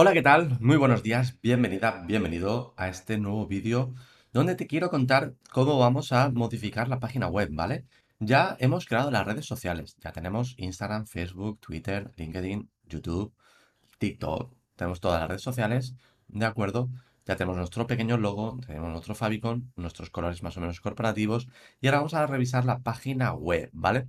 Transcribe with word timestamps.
Hola, 0.00 0.12
¿qué 0.12 0.22
tal? 0.22 0.56
Muy 0.60 0.76
buenos 0.76 1.02
días, 1.02 1.40
bienvenida, 1.42 2.04
bienvenido 2.06 2.72
a 2.76 2.86
este 2.86 3.18
nuevo 3.18 3.48
vídeo 3.48 3.94
donde 4.32 4.54
te 4.54 4.68
quiero 4.68 4.90
contar 4.90 5.34
cómo 5.50 5.76
vamos 5.76 6.12
a 6.12 6.30
modificar 6.30 6.86
la 6.86 7.00
página 7.00 7.26
web, 7.26 7.48
¿vale? 7.50 7.84
Ya 8.20 8.56
hemos 8.60 8.86
creado 8.86 9.10
las 9.10 9.26
redes 9.26 9.46
sociales, 9.46 9.96
ya 9.98 10.12
tenemos 10.12 10.54
Instagram, 10.56 11.06
Facebook, 11.06 11.58
Twitter, 11.58 12.12
LinkedIn, 12.14 12.70
YouTube, 12.84 13.34
TikTok, 13.98 14.54
tenemos 14.76 15.00
todas 15.00 15.18
las 15.18 15.30
redes 15.30 15.42
sociales, 15.42 15.96
¿de 16.28 16.46
acuerdo? 16.46 16.90
Ya 17.26 17.34
tenemos 17.34 17.56
nuestro 17.56 17.88
pequeño 17.88 18.18
logo, 18.18 18.60
tenemos 18.64 18.92
nuestro 18.92 19.16
favicon, 19.16 19.72
nuestros 19.74 20.10
colores 20.10 20.44
más 20.44 20.56
o 20.56 20.60
menos 20.60 20.80
corporativos 20.80 21.48
y 21.80 21.88
ahora 21.88 21.98
vamos 21.98 22.14
a 22.14 22.24
revisar 22.24 22.64
la 22.64 22.78
página 22.84 23.32
web, 23.32 23.68
¿vale? 23.72 24.06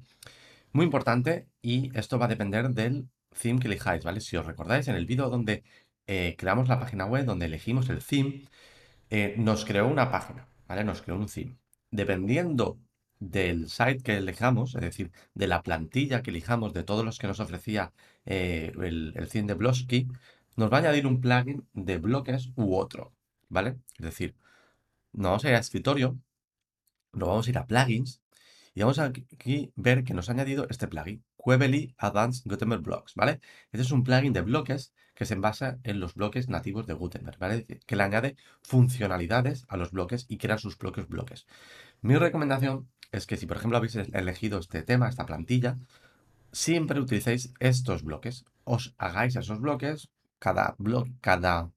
Muy 0.72 0.86
importante 0.86 1.48
y 1.64 1.90
esto 1.98 2.20
va 2.20 2.26
a 2.26 2.30
depender 2.30 2.70
del 2.70 3.08
theme 3.38 3.60
que 3.60 3.68
elijáis, 3.68 4.04
¿vale? 4.04 4.22
Si 4.22 4.38
os 4.38 4.46
recordáis, 4.46 4.88
en 4.88 4.96
el 4.96 5.06
vídeo 5.06 5.30
donde 5.30 5.64
eh, 6.08 6.36
creamos 6.38 6.68
la 6.68 6.80
página 6.80 7.06
web, 7.06 7.26
donde 7.26 7.46
elegimos 7.46 7.90
el 7.90 8.04
theme, 8.04 8.46
eh, 9.10 9.36
nos 9.38 9.66
creó 9.66 9.88
una 9.88 10.12
página, 10.12 10.48
¿vale? 10.68 10.84
Nos 10.84 11.02
creó 11.02 11.18
un 11.18 11.28
theme. 11.28 11.58
Dependiendo 11.92 12.80
del 13.20 13.70
site 13.70 14.00
que 14.04 14.18
elijamos, 14.18 14.76
es 14.76 14.82
decir, 14.82 15.12
de 15.34 15.48
la 15.48 15.62
plantilla 15.64 16.22
que 16.24 16.32
elijamos, 16.32 16.74
de 16.74 16.84
todos 16.84 17.06
los 17.06 17.20
que 17.20 17.28
nos 17.28 17.40
ofrecía 17.40 17.94
eh, 18.26 18.72
el, 18.82 19.14
el 19.16 19.28
theme 19.30 19.48
de 19.48 19.54
Blocksky, 19.56 20.08
nos 20.56 20.72
va 20.72 20.78
a 20.78 20.80
añadir 20.82 21.08
un 21.08 21.22
plugin 21.22 21.68
de 21.74 21.98
bloques 21.98 22.52
u 22.56 22.76
otro, 22.76 23.14
¿vale? 23.50 23.78
Es 23.98 24.06
decir, 24.06 24.36
nos 25.14 25.26
vamos 25.32 25.46
a 25.46 25.50
ir 25.50 25.56
a 25.56 25.60
escritorio, 25.60 26.18
nos 27.14 27.28
vamos 27.30 27.48
a 27.48 27.50
ir 27.50 27.58
a 27.58 27.66
plugins 27.68 28.22
y 28.80 28.82
vamos 28.82 29.00
a 29.00 29.08
aquí 29.08 29.74
ver 29.76 30.06
que 30.06 30.14
nos 30.14 30.30
ha 30.30 30.32
añadido 30.32 30.66
este 30.70 30.88
plugin, 30.88 31.22
Quebely 31.44 31.96
Advanced 31.98 32.44
Gutenberg 32.46 32.82
Blocks, 32.82 33.14
¿vale? 33.14 33.42
Este 33.74 33.82
es 33.82 33.92
un 33.92 34.06
plugin 34.06 34.32
de 34.32 34.40
bloques 34.40 34.94
que 35.16 35.26
se 35.26 35.36
basa 35.36 35.80
en 35.84 36.00
los 36.00 36.16
bloques 36.16 36.48
nativos 36.48 36.88
de 36.88 36.94
Gutenberg, 36.94 37.38
¿vale? 37.40 37.66
Que 37.86 37.96
le 37.98 38.04
añade 38.04 38.38
funcionalidades 38.62 39.66
a 39.68 39.76
los 39.76 39.92
bloques 39.92 40.28
y 40.30 40.38
crea 40.38 40.58
sus 40.58 40.78
propios 40.78 41.10
bloques. 41.10 41.46
Mi 42.00 42.16
recomendación 42.16 42.88
es 43.12 43.28
que 43.28 43.36
si, 43.36 43.46
por 43.48 43.58
ejemplo, 43.58 43.78
habéis 43.78 43.98
elegido 43.98 44.60
este 44.60 44.82
tema, 44.82 45.10
esta 45.10 45.26
plantilla, 45.26 45.78
siempre 46.54 47.02
utilicéis 47.02 47.54
estos 47.60 48.04
bloques. 48.04 48.46
Os 48.64 48.96
hagáis 48.98 49.36
esos 49.36 49.60
bloques, 49.60 50.08
cada 50.40 50.76
bloque, 50.78 51.12
cada 51.20 51.70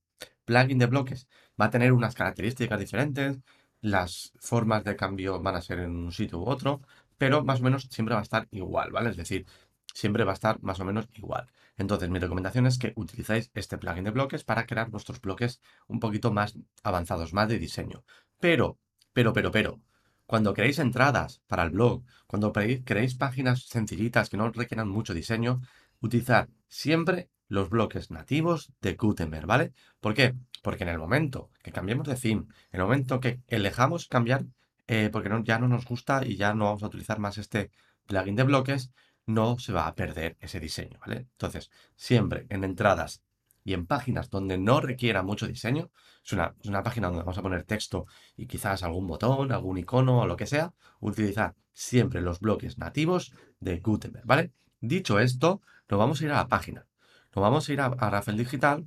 plugin 0.45 0.79
de 0.79 0.87
bloques 0.87 1.27
va 1.61 1.65
a 1.65 1.71
tener 1.71 1.93
unas 1.93 2.15
características 2.15 2.79
diferentes, 2.79 3.41
las 3.83 4.33
formas 4.39 4.85
de 4.85 4.97
cambio 4.97 5.43
van 5.43 5.57
a 5.57 5.61
ser 5.61 5.81
en 5.81 5.91
un 5.91 6.13
sitio 6.13 6.39
u 6.39 6.49
otro, 6.49 6.81
pero 7.23 7.45
más 7.45 7.61
o 7.61 7.63
menos 7.63 7.87
siempre 7.89 8.17
va 8.17 8.21
a 8.21 8.25
estar 8.25 8.49
igual, 8.51 8.91
¿vale? 8.91 9.11
Es 9.11 9.17
decir, 9.17 9.47
siempre 9.95 10.25
va 10.25 10.33
a 10.33 10.35
estar 10.35 10.61
más 10.61 10.81
o 10.81 10.85
menos 10.85 11.07
igual. 11.15 11.47
Entonces, 11.77 12.11
mi 12.11 12.19
recomendación 12.19 12.67
es 12.67 12.79
que 12.79 12.93
utilicéis 12.97 13.53
este 13.55 13.79
plugin 13.79 14.03
de 14.03 14.11
bloques 14.11 14.43
para 14.43 14.67
crear 14.67 14.91
vuestros 14.91 15.21
bloques 15.21 15.61
un 15.87 16.01
poquito 16.01 16.33
más 16.33 16.59
avanzados, 16.83 17.33
más 17.33 17.49
de 17.49 17.61
diseño. 17.61 18.03
Pero, 18.41 18.77
pero, 19.13 19.33
pero, 19.33 19.53
pero, 19.53 19.81
cuando 20.27 20.53
creéis 20.53 20.81
entradas 20.81 21.43
para 21.47 21.63
el 21.63 21.71
blog, 21.71 22.03
cuando 22.27 22.53
creéis 22.53 23.15
páginas 23.15 23.67
sencillitas 23.69 24.29
que 24.29 24.37
no 24.37 24.51
requieran 24.51 24.89
mucho 24.89 25.15
diseño, 25.15 25.61
utilizar 26.01 26.49
siempre 26.67 27.29
los 27.47 27.71
bloques 27.71 28.11
nativos 28.11 28.73
de 28.81 28.95
Gutenberg, 28.95 29.47
¿vale? 29.47 29.75
¿Por 30.01 30.15
qué? 30.15 30.35
Porque 30.61 30.83
en 30.83 30.91
el 30.91 30.99
momento 30.99 31.51
que 31.63 31.71
cambiemos 31.71 32.09
de 32.09 32.17
theme, 32.17 32.47
en 32.73 32.81
el 32.81 32.83
momento 32.83 33.21
que 33.21 33.39
elijamos 33.47 34.09
cambiar, 34.09 34.45
eh, 34.87 35.11
porque 35.13 35.31
ya 35.45 35.59
no 35.59 35.69
nos 35.69 35.85
gusta 35.85 36.25
y 36.27 36.37
ya 36.37 36.55
no 36.55 36.65
vamos 36.65 36.83
a 36.83 36.87
utilizar 36.87 37.19
más 37.19 37.39
este 37.39 37.71
plugin 38.07 38.37
de 38.37 38.43
bloques, 38.43 38.91
no 39.27 39.59
se 39.59 39.73
va 39.73 39.87
a 39.87 39.95
perder 39.95 40.37
ese 40.41 40.61
diseño, 40.61 40.99
¿vale? 41.01 41.29
Entonces, 41.33 41.71
siempre 41.97 42.47
en 42.49 42.65
entradas 42.65 43.23
y 43.65 43.75
en 43.75 43.87
páginas 43.87 44.31
donde 44.31 44.59
no 44.59 44.81
requiera 44.81 45.23
mucho 45.23 45.47
diseño, 45.47 45.91
es 46.25 46.33
una, 46.33 46.55
es 46.61 46.69
una 46.69 46.83
página 46.83 47.09
donde 47.09 47.23
vamos 47.23 47.39
a 47.39 47.43
poner 47.43 47.63
texto 47.63 48.07
y 48.37 48.47
quizás 48.47 48.83
algún 48.83 49.07
botón, 49.07 49.53
algún 49.53 49.79
icono 49.79 50.21
o 50.21 50.27
lo 50.27 50.37
que 50.37 50.47
sea, 50.47 50.75
utilizar 51.01 51.55
siempre 51.73 52.21
los 52.21 52.41
bloques 52.41 52.79
nativos 52.79 53.33
de 53.61 53.79
Gutenberg, 53.79 54.27
¿vale? 54.27 54.53
Dicho 54.81 55.21
esto, 55.21 55.63
nos 55.89 55.99
vamos 55.99 56.21
a 56.21 56.25
ir 56.25 56.31
a 56.33 56.37
la 56.37 56.49
página. 56.49 56.87
Nos 57.35 57.43
vamos 57.43 57.69
a 57.69 57.73
ir 57.73 57.81
a, 57.81 57.87
a 57.87 58.11
Rafael 58.11 58.37
Digital 58.37 58.87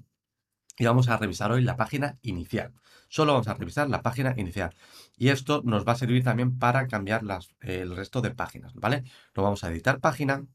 y 0.78 0.86
vamos 0.86 1.10
a 1.10 1.18
revisar 1.18 1.52
hoy 1.52 1.64
la 1.64 1.78
página 1.78 2.18
inicial. 2.22 2.74
Solo 3.08 3.34
vamos 3.34 3.48
a 3.48 3.54
revisar 3.54 3.90
la 3.90 4.02
página 4.02 4.34
inicial. 4.38 4.76
Y 5.18 5.30
esto 5.30 5.62
nos 5.64 5.88
va 5.88 5.94
a 5.94 5.96
servir 5.96 6.24
también 6.24 6.58
para 6.58 6.88
cambiar 6.88 7.22
el 7.62 7.96
resto 7.96 8.22
de 8.22 8.32
páginas, 8.32 8.74
¿vale? 8.74 9.04
Nos 9.36 9.44
vamos 9.44 9.64
a 9.64 9.72
editar 9.72 10.00
página. 10.00 10.46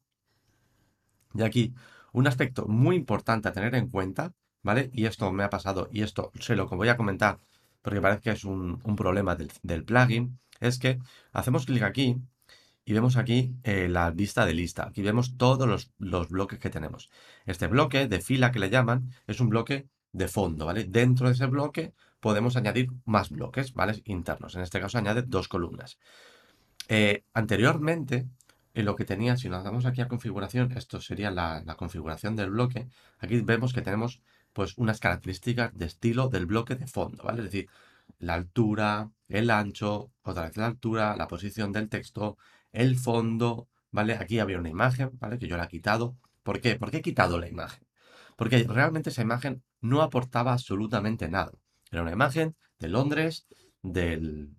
Y 1.34 1.42
aquí, 1.42 1.74
un 2.12 2.26
aspecto 2.26 2.66
muy 2.66 2.96
importante 2.96 3.48
a 3.48 3.52
tener 3.52 3.74
en 3.74 3.88
cuenta, 3.88 4.34
¿vale? 4.62 4.90
Y 4.92 5.06
esto 5.06 5.32
me 5.32 5.44
ha 5.44 5.50
pasado, 5.50 5.88
y 5.92 6.02
esto 6.02 6.32
sé 6.40 6.56
lo 6.56 6.66
voy 6.68 6.88
a 6.88 6.96
comentar, 6.96 7.38
porque 7.82 8.00
parece 8.00 8.22
que 8.22 8.30
es 8.30 8.44
un, 8.44 8.78
problema 8.96 9.36
del, 9.36 9.84
plugin, 9.84 10.38
es 10.60 10.78
que 10.78 10.98
hacemos 11.32 11.66
clic 11.66 11.82
aquí 11.82 12.20
y 12.84 12.92
vemos 12.92 13.16
aquí 13.16 13.54
eh, 13.62 13.88
la 13.88 14.10
lista 14.10 14.44
de 14.46 14.54
lista. 14.54 14.88
Aquí 14.88 15.02
vemos 15.02 15.36
todos 15.36 15.92
los, 15.98 16.28
bloques 16.28 16.58
que 16.58 16.70
tenemos. 16.70 17.10
Este 17.46 17.68
bloque 17.68 18.08
de 18.08 18.20
fila 18.20 18.50
que 18.50 18.58
le 18.58 18.70
llaman 18.70 19.10
es 19.26 19.40
un 19.40 19.48
bloque 19.48 19.88
de 20.12 20.28
fondo, 20.28 20.66
¿vale? 20.66 20.84
Dentro 20.84 21.28
de 21.28 21.34
ese 21.34 21.46
bloque 21.46 21.92
podemos 22.20 22.56
añadir 22.56 22.90
más 23.04 23.30
bloques, 23.30 23.74
¿vale? 23.74 24.02
Internos. 24.04 24.54
En 24.54 24.62
este 24.62 24.80
caso 24.80 24.98
añade 24.98 25.22
dos 25.22 25.48
columnas. 25.48 25.98
Eh, 26.88 27.24
anteriormente, 27.34 28.26
en 28.74 28.84
lo 28.84 28.96
que 28.96 29.04
tenía, 29.04 29.36
si 29.36 29.48
nos 29.48 29.64
damos 29.64 29.86
aquí 29.86 30.00
a 30.00 30.08
configuración, 30.08 30.72
esto 30.72 31.00
sería 31.00 31.30
la, 31.30 31.62
configuración 31.76 32.36
del 32.36 32.50
bloque. 32.50 32.88
Aquí 33.18 33.40
vemos 33.40 33.72
que 33.72 33.82
tenemos 33.82 34.20
pues 34.52 34.76
unas 34.76 35.00
características 35.00 35.76
de 35.76 35.86
estilo 35.86 36.28
del 36.28 36.46
bloque 36.46 36.74
de 36.74 36.86
fondo, 36.86 37.22
¿vale? 37.24 37.38
Es 37.38 37.44
decir, 37.44 37.68
la 38.18 38.34
altura, 38.34 39.10
el 39.28 39.50
ancho, 39.50 40.10
otra 40.22 40.44
vez 40.44 40.56
la 40.56 40.66
altura, 40.66 41.16
la 41.16 41.28
posición 41.28 41.72
del 41.72 41.88
texto, 41.88 42.36
el 42.72 42.96
fondo, 42.96 43.68
¿vale? 43.92 44.14
Aquí 44.14 44.40
había 44.40 44.58
una 44.58 44.68
imagen, 44.68 45.10
¿vale? 45.20 45.38
Que 45.38 45.46
yo 45.48 45.56
la 45.56 45.64
he 45.64 45.68
quitado. 45.68 46.16
¿Por 46.42 46.60
qué? 46.60 46.76
¿Por 46.76 46.90
qué 46.90 46.98
he 46.98 47.02
quitado 47.02 47.38
la 47.38 47.48
imagen? 47.48 47.89
Porque 48.40 48.64
realmente 48.66 49.10
esa 49.10 49.20
imagen 49.20 49.62
no 49.82 50.00
aportaba 50.00 50.54
absolutamente 50.54 51.28
nada. 51.28 51.52
Era 51.90 52.00
una 52.00 52.12
imagen 52.12 52.56
de 52.78 52.88
Londres, 52.88 53.46
del, 53.82 54.56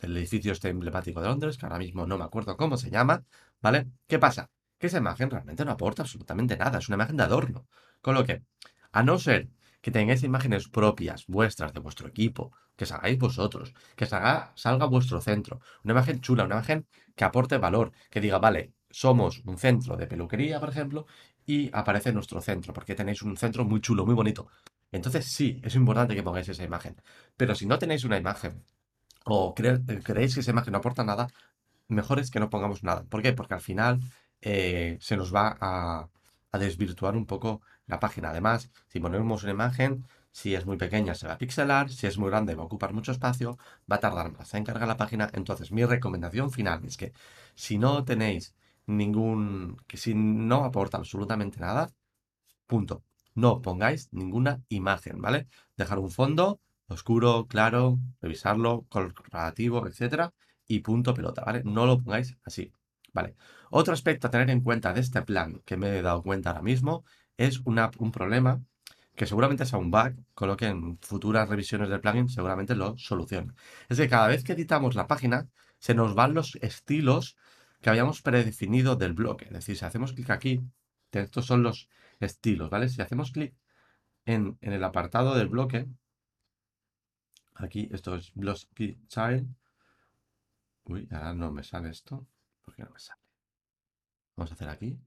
edificio 0.00 0.52
este 0.52 0.70
emblemático 0.70 1.20
de 1.20 1.28
Londres, 1.28 1.58
que 1.58 1.66
ahora 1.66 1.76
mismo 1.76 2.06
no 2.06 2.16
me 2.16 2.24
acuerdo 2.24 2.56
cómo 2.56 2.78
se 2.78 2.88
llama, 2.88 3.26
¿vale? 3.60 3.88
¿Qué 4.08 4.18
pasa? 4.18 4.48
Que 4.78 4.86
esa 4.86 4.96
imagen 4.96 5.28
realmente 5.28 5.66
no 5.66 5.72
aporta 5.72 6.00
absolutamente 6.00 6.56
nada, 6.56 6.78
es 6.78 6.88
una 6.88 6.94
imagen 6.94 7.18
de 7.18 7.24
adorno. 7.24 7.66
Con 8.00 8.14
lo 8.14 8.24
que, 8.24 8.42
a 8.90 9.02
no 9.02 9.18
ser 9.18 9.50
que 9.82 9.90
tengáis 9.90 10.22
imágenes 10.22 10.70
propias, 10.70 11.26
vuestras, 11.26 11.74
de 11.74 11.80
vuestro 11.80 12.08
equipo, 12.08 12.54
que 12.74 12.86
salgáis 12.86 13.18
vosotros, 13.18 13.74
que 13.96 14.06
salga, 14.06 14.52
salga 14.54 14.86
vuestro 14.86 15.20
centro, 15.20 15.60
una 15.84 15.92
imagen 15.92 16.22
chula, 16.22 16.44
una 16.44 16.54
imagen 16.54 16.86
que 17.14 17.24
aporte 17.24 17.58
valor, 17.58 17.92
que 18.08 18.22
diga, 18.22 18.38
vale, 18.38 18.72
somos 18.90 19.42
un 19.44 19.56
centro 19.58 19.96
de 19.96 20.06
peluquería, 20.06 20.58
por 20.58 20.68
ejemplo, 20.68 21.06
y 21.46 21.70
aparece 21.72 22.12
nuestro 22.12 22.40
centro, 22.40 22.72
porque 22.72 22.94
tenéis 22.94 23.22
un 23.22 23.36
centro 23.36 23.64
muy 23.64 23.80
chulo, 23.80 24.06
muy 24.06 24.14
bonito. 24.14 24.48
Entonces 24.92 25.26
sí, 25.26 25.60
es 25.64 25.74
importante 25.74 26.14
que 26.14 26.22
pongáis 26.22 26.48
esa 26.48 26.64
imagen. 26.64 27.00
Pero 27.36 27.54
si 27.54 27.66
no 27.66 27.78
tenéis 27.78 28.04
una 28.04 28.16
imagen 28.18 28.64
o 29.24 29.54
creéis 29.54 30.34
que 30.34 30.40
esa 30.40 30.50
imagen 30.50 30.72
no 30.72 30.78
aporta 30.78 31.04
nada, 31.04 31.28
mejor 31.88 32.18
es 32.20 32.30
que 32.30 32.40
no 32.40 32.50
pongamos 32.50 32.82
nada. 32.82 33.04
¿Por 33.04 33.22
qué? 33.22 33.32
Porque 33.32 33.54
al 33.54 33.60
final 33.60 34.00
eh, 34.40 34.98
se 35.00 35.16
nos 35.16 35.34
va 35.34 35.56
a, 35.60 36.08
a, 36.52 36.58
desvirtuar 36.58 37.16
un 37.16 37.26
poco 37.26 37.60
la 37.86 38.00
página. 38.00 38.30
Además, 38.30 38.70
si 38.88 39.00
ponemos 39.00 39.42
una 39.42 39.52
imagen, 39.52 40.06
si 40.32 40.54
es 40.54 40.66
muy 40.66 40.76
pequeña 40.76 41.14
se 41.14 41.26
va 41.26 41.34
a 41.34 41.38
pixelar, 41.38 41.90
si 41.90 42.06
es 42.06 42.18
muy 42.18 42.30
grande 42.30 42.54
va 42.54 42.62
a 42.62 42.66
ocupar 42.66 42.92
mucho 42.92 43.12
espacio, 43.12 43.58
va 43.90 43.96
a 43.96 44.00
tardar 44.00 44.32
más 44.32 44.52
en 44.54 44.64
cargar 44.64 44.88
la 44.88 44.96
página. 44.96 45.28
Entonces, 45.32 45.72
mi 45.72 45.84
recomendación 45.84 46.50
final 46.50 46.84
es 46.84 46.96
que 46.96 47.12
si 47.54 47.78
no 47.78 48.04
tenéis 48.04 48.54
ningún, 48.96 49.76
que 49.86 49.96
si 49.96 50.14
no 50.14 50.64
aporta 50.64 50.98
absolutamente 50.98 51.60
nada, 51.60 51.90
punto. 52.66 53.04
No 53.34 53.62
pongáis 53.62 54.08
ninguna 54.12 54.62
imagen, 54.68 55.20
¿vale? 55.20 55.48
Dejar 55.76 55.98
un 55.98 56.10
fondo 56.10 56.60
oscuro, 56.88 57.46
claro, 57.46 57.98
revisarlo, 58.20 58.84
corporativo, 58.88 59.86
etcétera, 59.86 60.32
y 60.66 60.80
punto 60.80 61.14
pelota, 61.14 61.44
¿vale? 61.44 61.62
No 61.64 61.86
lo 61.86 61.98
pongáis 62.02 62.36
así, 62.44 62.72
¿vale? 63.12 63.36
Otro 63.70 63.94
aspecto 63.94 64.26
a 64.26 64.30
tener 64.30 64.50
en 64.50 64.60
cuenta 64.60 64.92
de 64.92 65.00
este 65.00 65.22
plan 65.22 65.62
que 65.64 65.76
me 65.76 65.98
he 65.98 66.02
dado 66.02 66.22
cuenta 66.22 66.50
ahora 66.50 66.62
mismo 66.62 67.04
es 67.36 67.60
una, 67.64 67.90
un 67.98 68.10
problema 68.12 68.60
que 69.14 69.26
seguramente 69.26 69.66
sea 69.66 69.78
un 69.78 69.90
bug, 69.90 70.14
con 70.34 70.48
lo 70.48 70.56
que 70.56 70.66
en 70.66 70.98
futuras 70.98 71.48
revisiones 71.48 71.88
del 71.88 72.00
plugin 72.00 72.28
seguramente 72.28 72.74
lo 72.74 72.96
soluciona. 72.96 73.54
Es 73.88 73.98
que 73.98 74.08
cada 74.08 74.28
vez 74.28 74.44
que 74.44 74.52
editamos 74.52 74.94
la 74.94 75.06
página, 75.06 75.48
se 75.78 75.94
nos 75.94 76.14
van 76.14 76.34
los 76.34 76.56
estilos 76.62 77.36
que 77.80 77.90
habíamos 77.90 78.22
predefinido 78.22 78.96
del 78.96 79.14
bloque. 79.14 79.46
Es 79.46 79.52
decir, 79.52 79.76
si 79.76 79.84
hacemos 79.84 80.12
clic 80.12 80.30
aquí, 80.30 80.60
estos 81.12 81.46
son 81.46 81.62
los 81.62 81.88
estilos, 82.20 82.70
¿vale? 82.70 82.88
Si 82.88 83.00
hacemos 83.00 83.32
clic 83.32 83.54
en, 84.24 84.58
el 84.60 84.84
apartado 84.84 85.34
del 85.34 85.48
bloque, 85.48 85.86
aquí 87.54 87.88
esto 87.92 88.16
es 88.16 88.32
Blocky 88.34 88.98
Child. 89.08 89.48
Uy, 90.84 91.08
ahora 91.10 91.34
no 91.34 91.50
me 91.52 91.62
sale 91.62 91.90
esto. 91.90 92.26
¿Por 92.62 92.74
qué 92.74 92.82
no 92.82 92.90
me 92.90 93.00
sale? 93.00 93.20
Vamos 94.36 94.50
a 94.50 94.54
hacer 94.54 94.68
aquí. 94.68 94.98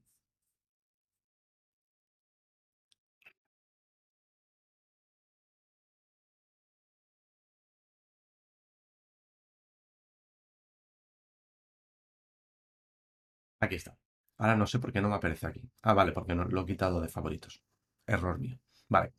Aquí 13.64 13.76
está. 13.76 13.96
Ahora 14.36 14.56
no 14.56 14.66
sé 14.66 14.78
por 14.78 14.92
qué 14.92 15.00
no 15.00 15.08
me 15.08 15.14
aparece 15.14 15.46
aquí. 15.46 15.62
Ah, 15.82 15.94
vale, 15.94 16.12
porque 16.12 16.34
no, 16.34 16.44
lo 16.44 16.62
he 16.62 16.66
quitado 16.66 17.00
de 17.00 17.08
favoritos. 17.08 17.62
Error 18.06 18.38
mío. 18.38 18.58
Vale. 18.88 19.14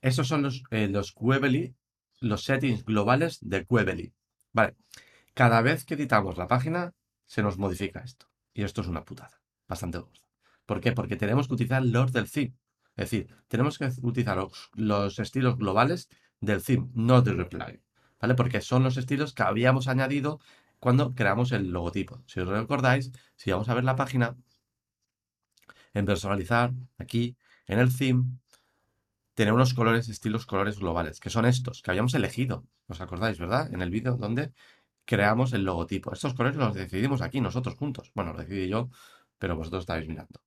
Estos 0.00 0.28
son 0.28 0.42
los, 0.42 0.62
eh, 0.70 0.88
los 0.88 1.14
los 2.20 2.44
settings 2.44 2.84
globales 2.84 3.38
de 3.40 3.66
Quebely. 3.66 4.14
Vale. 4.52 4.76
Cada 5.34 5.60
vez 5.62 5.84
que 5.84 5.94
editamos 5.94 6.36
la 6.36 6.46
página, 6.46 6.94
se 7.26 7.42
nos 7.42 7.58
modifica 7.58 8.00
esto. 8.00 8.26
Y 8.54 8.62
esto 8.62 8.82
es 8.82 8.86
una 8.86 9.04
putada. 9.04 9.40
Bastante 9.66 9.98
gorda. 9.98 10.28
¿Por 10.66 10.80
qué? 10.80 10.92
Porque 10.92 11.16
tenemos 11.16 11.48
que 11.48 11.54
utilizar 11.54 11.84
los 11.84 12.12
del 12.12 12.30
theme. 12.30 12.54
Es 12.96 13.10
decir, 13.10 13.34
tenemos 13.48 13.78
que 13.78 13.90
utilizar 14.02 14.38
los, 14.74 15.18
estilos 15.18 15.56
globales 15.56 16.08
del 16.40 16.62
theme, 16.62 16.90
no 16.94 17.22
del 17.22 17.48
plugin. 17.48 17.82
¿Vale? 18.20 18.34
Porque 18.34 18.60
son 18.60 18.84
los 18.84 18.96
estilos 18.96 19.34
que 19.34 19.42
habíamos 19.42 19.88
añadido 19.88 20.40
cuando 20.82 21.14
creamos 21.14 21.52
el 21.52 21.70
logotipo. 21.70 22.24
Si 22.26 22.40
os 22.40 22.48
recordáis, 22.48 23.12
si 23.36 23.52
vamos 23.52 23.68
a 23.68 23.74
ver 23.74 23.84
la 23.84 23.94
página, 23.94 24.36
en 25.94 26.04
personalizar, 26.06 26.72
aquí, 26.98 27.36
en 27.68 27.78
el 27.78 27.96
theme, 27.96 28.24
tiene 29.34 29.52
unos 29.52 29.74
colores, 29.74 30.08
estilos 30.08 30.44
colores 30.44 30.80
globales, 30.80 31.20
que 31.20 31.30
son 31.30 31.44
estos, 31.46 31.82
que 31.82 31.92
habíamos 31.92 32.14
elegido. 32.14 32.66
¿Os 32.88 33.00
acordáis, 33.00 33.38
verdad? 33.38 33.72
En 33.72 33.80
el 33.80 33.90
vídeo 33.90 34.16
donde 34.16 34.52
creamos 35.04 35.52
el 35.52 35.62
logotipo. 35.62 36.12
Estos 36.12 36.34
colores 36.34 36.56
los 36.56 36.74
decidimos 36.74 37.22
aquí 37.22 37.40
nosotros 37.40 37.76
juntos. 37.76 38.10
Bueno, 38.12 38.32
lo 38.32 38.40
decidí 38.40 38.66
yo, 38.68 38.90
pero 39.38 39.54
vosotros 39.54 39.82
estáis 39.84 40.08
mirando. 40.08 40.42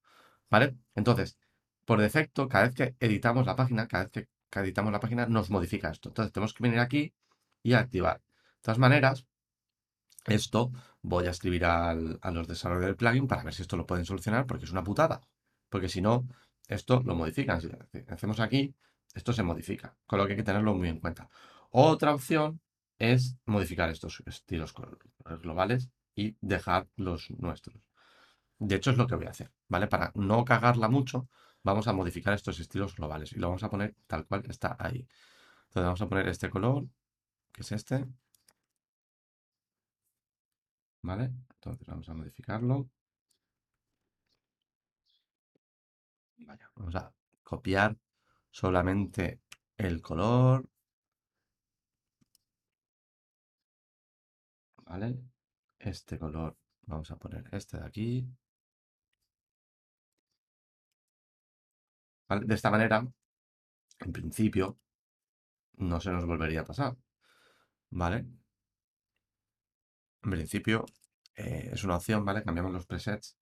¿Vale? 0.50 0.76
Entonces, 0.96 1.38
por 1.86 2.02
defecto, 2.02 2.50
cada 2.50 2.66
vez 2.66 2.76
que 2.76 2.96
editamos 3.00 3.46
la 3.46 3.56
página, 3.56 3.88
cada 3.88 4.04
vez 4.04 4.12
que, 4.12 4.60
editamos 4.60 4.92
la 4.92 5.00
página, 5.00 5.28
nos 5.28 5.50
modifica 5.50 5.92
esto. 5.92 6.10
Entonces, 6.10 6.34
tenemos 6.34 6.54
que 6.54 6.62
venir 6.64 6.80
aquí 6.80 7.14
y 7.64 7.72
activar. 7.72 8.18
De 8.18 8.62
todas 8.64 8.80
maneras, 8.80 9.26
esto 10.26 10.72
voy 11.02 11.28
a 11.28 11.32
escribir 11.32 11.66
a 11.66 11.94
los 11.94 12.48
desarrolladores 12.48 12.88
del 12.88 12.96
plugin 12.98 13.28
para 13.28 13.44
ver 13.44 13.54
si 13.54 13.62
esto 13.62 13.78
lo 13.78 13.86
pueden 13.86 14.06
solucionar, 14.06 14.46
porque 14.46 14.66
es 14.66 14.72
una 14.72 14.84
putada. 14.84 15.22
Porque 15.70 15.90
si 15.90 16.02
no, 16.02 16.28
esto 16.68 17.02
lo 17.04 17.16
modifican. 17.16 17.62
Si 17.62 17.70
hacemos 18.08 18.40
aquí, 18.40 18.74
esto 19.14 19.34
se 19.34 19.44
modifica. 19.44 19.96
Con 20.06 20.20
lo 20.20 20.26
que 20.26 20.34
hay 20.34 20.38
que 20.38 20.44
tenerlo 20.44 20.74
muy 20.74 20.90
en 20.90 21.00
cuenta. 21.00 21.30
Otra 21.70 22.14
opción 22.14 22.62
es 22.98 23.38
modificar 23.46 23.90
estos 23.90 24.24
estilos 24.26 24.74
globales 25.42 25.90
y 26.16 26.36
dejar 26.42 26.88
los 26.96 27.30
nuestros. 27.32 27.76
De 28.58 28.76
hecho, 28.76 28.92
es 28.92 28.98
lo 28.98 29.06
que 29.06 29.16
voy 29.16 29.26
a 29.26 29.32
hacer, 29.32 29.52
¿vale? 29.68 29.88
Para 29.88 30.12
no 30.16 30.46
cagarla 30.46 30.88
mucho, 30.88 31.28
vamos 31.62 31.88
a 31.88 31.94
modificar 31.94 32.34
estos 32.34 32.60
estilos 32.60 32.96
globales 32.96 33.34
y 33.34 33.40
lo 33.40 33.48
vamos 33.48 33.64
a 33.64 33.70
poner 33.70 33.96
tal 34.08 34.26
cual 34.26 34.44
está 34.50 34.78
ahí. 34.80 35.08
Entonces 35.68 35.84
vamos 35.84 36.02
a 36.02 36.08
poner 36.08 36.30
este 36.30 36.50
color, 36.50 36.88
que 37.52 37.62
es 37.62 37.72
este. 37.74 38.06
¿Vale? 41.06 41.26
Entonces 41.56 41.86
vamos 41.88 42.10
a 42.10 42.14
modificarlo. 42.16 42.90
Vaya, 46.48 46.72
vamos 46.76 46.96
a 46.96 47.14
copiar 47.44 47.96
solamente 48.50 49.42
el 49.78 50.02
color. 50.02 50.68
¿Vale? 54.86 55.16
Este 55.80 56.18
color, 56.18 56.58
vamos 56.88 57.12
a 57.12 57.18
poner 57.18 57.44
este 57.52 57.78
de 57.78 57.86
aquí. 57.86 58.28
De 62.48 62.54
esta 62.56 62.70
manera, 62.72 63.08
en 64.00 64.12
principio, 64.14 64.78
no 65.78 66.00
se 66.00 66.12
nos 66.12 66.26
volvería 66.26 66.62
a 66.62 66.66
pasar. 66.66 66.98
¿Vale? 67.92 68.26
En 70.26 70.32
principio, 70.32 70.86
eh, 71.36 71.70
es 71.74 71.84
una 71.84 71.98
opción, 71.98 72.26
¿vale? 72.26 72.44
Cambiamos 72.44 72.74
los 72.74 72.88
presets 72.88 73.38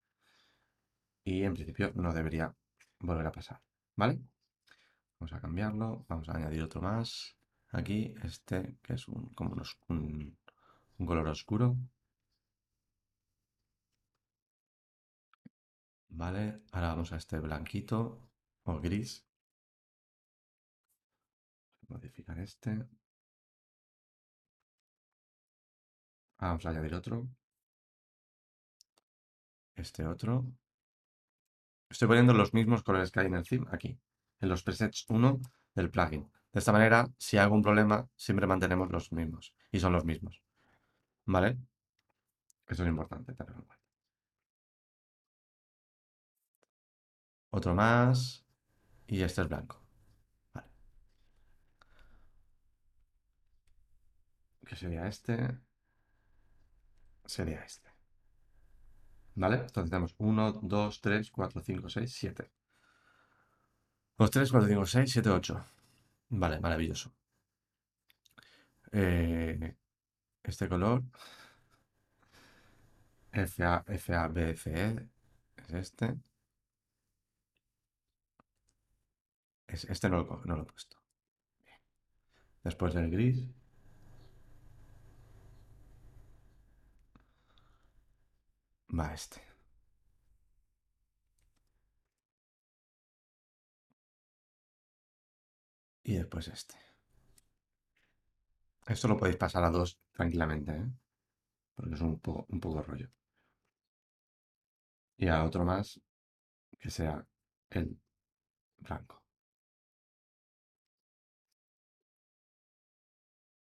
y 1.24 1.44
en 1.44 1.53
principio 1.53 1.94
no 1.95 2.13
debería 2.13 2.53
volver 3.00 3.25
a 3.25 3.31
pasar, 3.31 3.62
¿vale? 3.95 4.19
Vamos 5.18 5.31
a 5.31 5.39
cambiarlo, 5.39 6.06
vamos 6.09 6.27
a 6.27 6.35
añadir 6.35 6.62
otro 6.62 6.81
más. 6.81 7.38
Aquí, 7.69 8.13
este, 8.24 8.77
que 8.83 8.95
es 8.95 9.07
un, 9.07 9.33
como 9.33 9.56
un, 9.88 10.38
un 10.97 11.06
color 11.06 11.27
oscuro. 11.30 11.77
Vale, 16.09 16.63
ahora 16.74 16.89
vamos 16.89 17.13
a 17.13 17.15
este 17.15 17.39
blanquito 17.39 18.29
o 18.63 18.79
gris. 18.81 19.25
Modificar 21.88 22.39
este. 22.39 22.86
Vamos 26.43 26.65
a 26.65 26.71
añadir 26.71 26.93
otro. 26.93 27.25
Este 29.75 30.05
otro. 30.05 30.45
Estoy 31.89 32.09
poniendo 32.09 32.33
los 32.33 32.53
mismos 32.53 32.83
colores 32.83 33.11
que 33.11 33.21
hay 33.21 33.27
en 33.27 33.35
el 33.35 33.47
theme 33.47 33.65
aquí, 33.71 33.97
en 34.41 34.49
los 34.49 34.61
presets 34.61 35.05
1 35.07 35.39
del 35.73 35.89
plugin. 35.89 36.29
De 36.51 36.59
esta 36.59 36.73
manera, 36.73 37.09
si 37.17 37.37
hay 37.37 37.43
algún 37.43 37.61
problema, 37.61 38.09
siempre 38.17 38.45
mantenemos 38.45 38.91
los 38.91 39.13
mismos. 39.13 39.53
Y 39.71 39.79
son 39.79 39.93
los 39.93 40.03
mismos. 40.03 40.43
¿Vale? 41.25 41.57
Eso 42.67 42.83
es 42.83 42.89
importante 42.89 43.33
tenerlo 43.33 43.61
en 43.61 43.65
cuenta. 43.65 43.85
Otro 47.51 47.73
más. 47.73 48.45
Y 49.07 49.21
este 49.21 49.41
es 49.43 49.47
blanco. 49.47 49.81
Vale. 50.53 50.67
¿Qué 54.65 54.75
sería 54.75 55.07
este? 55.07 55.62
Sería 57.33 57.63
este. 57.63 57.89
¿Vale? 59.33 59.56
Entonces 59.62 59.89
tenemos 59.89 60.13
1, 60.19 60.51
2, 60.62 61.01
3, 61.01 61.31
4, 61.31 61.62
5, 61.62 61.89
6, 61.89 62.13
7. 62.13 62.51
2, 64.19 64.30
3, 64.30 64.51
4, 64.51 64.68
5, 64.69 64.85
6, 64.85 65.12
7, 65.12 65.30
8. 65.31 65.65
Vale, 66.30 66.59
maravilloso. 66.59 67.12
Eh, 68.91 69.75
este 70.44 70.69
color. 70.69 71.01
FA, 73.31 73.83
FA, 73.97 74.27
B, 74.27 74.51
F, 74.51 74.71
E. 74.71 75.09
Es 75.57 75.74
este. 75.74 76.15
este 79.68 80.09
no 80.09 80.18
lo, 80.18 80.41
no 80.45 80.56
lo 80.56 80.62
he 80.62 80.65
puesto. 80.65 80.97
Después 82.63 82.93
del 82.93 83.10
gris. 83.10 83.62
Va 89.00 89.07
este. 89.15 89.41
Y 96.03 96.13
después 96.15 96.47
este. 96.47 96.75
Esto 98.93 99.09
lo 99.09 99.17
podéis 99.17 99.35
pasar 99.43 99.63
a 99.65 99.69
dos 99.77 100.00
tranquilamente, 100.13 100.71
¿eh? 100.71 100.85
Porque 101.75 101.95
es 101.95 102.01
un 102.01 102.19
poco, 102.19 102.45
un 102.50 102.59
poco 102.62 102.83
rollo. 102.83 103.09
Y 105.17 105.27
a 105.27 105.43
otro 105.43 105.65
más 105.65 106.00
que 106.79 106.91
sea 106.91 107.25
el 107.71 108.00
blanco. 108.79 109.23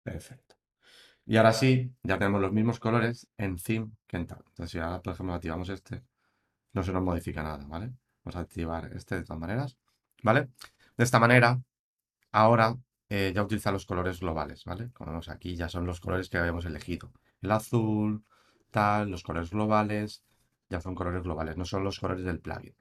Perfecto. 0.04 0.43
Y 1.26 1.38
ahora 1.38 1.54
sí, 1.54 1.94
ya 2.04 2.18
tenemos 2.18 2.42
los 2.42 2.52
mismos 2.52 2.80
colores 2.80 3.28
en 3.38 3.58
theme 3.58 3.92
que 4.08 4.18
en 4.18 4.28
tab. 4.28 4.44
Entonces, 4.48 4.72
si 4.72 4.80
ahora, 4.80 5.02
por 5.02 5.14
ejemplo, 5.14 5.34
activamos 5.34 5.70
este, 5.70 6.04
no 6.74 6.84
se 6.84 6.92
nos 6.92 7.04
modifica 7.04 7.44
nada, 7.44 7.66
¿vale? 7.68 7.94
Vamos 8.24 8.36
a 8.36 8.40
activar 8.42 8.92
este 8.94 9.16
de 9.16 9.24
todas 9.24 9.40
maneras, 9.40 9.78
¿vale? 10.22 10.50
De 10.98 11.04
esta 11.04 11.20
manera, 11.20 11.62
ahora 12.32 12.78
eh, 13.10 13.32
ya 13.34 13.44
utiliza 13.44 13.72
los 13.72 13.86
colores 13.86 14.20
globales, 14.20 14.66
¿vale? 14.66 14.92
Como 14.92 15.12
vemos 15.12 15.30
aquí, 15.30 15.56
ya 15.56 15.70
son 15.70 15.86
los 15.86 16.00
colores 16.02 16.30
que 16.30 16.38
habíamos 16.38 16.66
elegido. 16.66 17.12
El 17.42 17.52
azul, 17.52 18.26
tal, 18.72 19.10
los 19.10 19.24
colores 19.24 19.52
globales, 19.52 20.24
ya 20.70 20.82
son 20.82 20.96
colores 20.96 21.24
globales, 21.24 21.58
no 21.58 21.66
son 21.66 21.84
los 21.84 22.00
colores 22.00 22.26
del 22.26 22.40
plugin, 22.40 22.76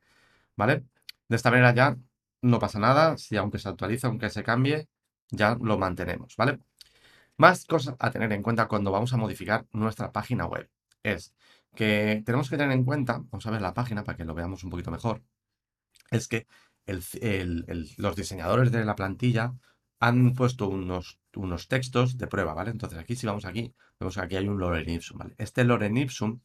¿vale? 0.56 0.84
De 1.28 1.36
esta 1.36 1.50
manera 1.50 1.74
ya 1.74 1.96
no 2.42 2.58
pasa 2.58 2.78
nada, 2.78 3.16
si 3.18 3.36
aunque 3.36 3.58
se 3.58 3.68
actualice, 3.68 4.06
aunque 4.06 4.30
se 4.30 4.42
cambie, 4.42 4.88
ya 5.30 5.56
lo 5.60 5.78
mantenemos, 5.78 6.36
¿vale? 6.36 6.60
Más 7.36 7.64
cosas 7.64 7.96
a 7.98 8.10
tener 8.10 8.32
en 8.32 8.42
cuenta 8.42 8.68
cuando 8.68 8.90
vamos 8.90 9.12
a 9.12 9.16
modificar 9.16 9.66
nuestra 9.72 10.12
página 10.12 10.46
web 10.46 10.68
es 11.02 11.34
que 11.74 12.22
tenemos 12.24 12.50
que 12.50 12.56
tener 12.56 12.72
en 12.72 12.84
cuenta, 12.84 13.22
vamos 13.30 13.46
a 13.46 13.50
ver 13.50 13.62
la 13.62 13.74
página 13.74 14.04
para 14.04 14.16
que 14.16 14.24
lo 14.24 14.34
veamos 14.34 14.62
un 14.62 14.70
poquito 14.70 14.90
mejor, 14.90 15.22
es 16.10 16.28
que 16.28 16.46
los 16.86 18.16
diseñadores 18.16 18.70
de 18.70 18.84
la 18.84 18.94
plantilla 18.94 19.54
han 19.98 20.34
puesto 20.34 20.68
unos, 20.68 21.18
unos 21.34 21.68
textos 21.68 22.18
de 22.18 22.26
prueba, 22.26 22.54
¿vale? 22.54 22.70
Entonces 22.70 22.98
aquí 22.98 23.16
si 23.16 23.26
vamos 23.26 23.44
aquí, 23.44 23.74
vemos 23.98 24.14
que 24.14 24.20
aquí 24.20 24.36
hay 24.36 24.48
un 24.48 24.58
lorem 24.58 24.88
ipsum, 24.88 25.18
¿vale? 25.18 25.34
Este 25.38 25.64
lorem 25.64 25.96
ipsum 25.96 26.40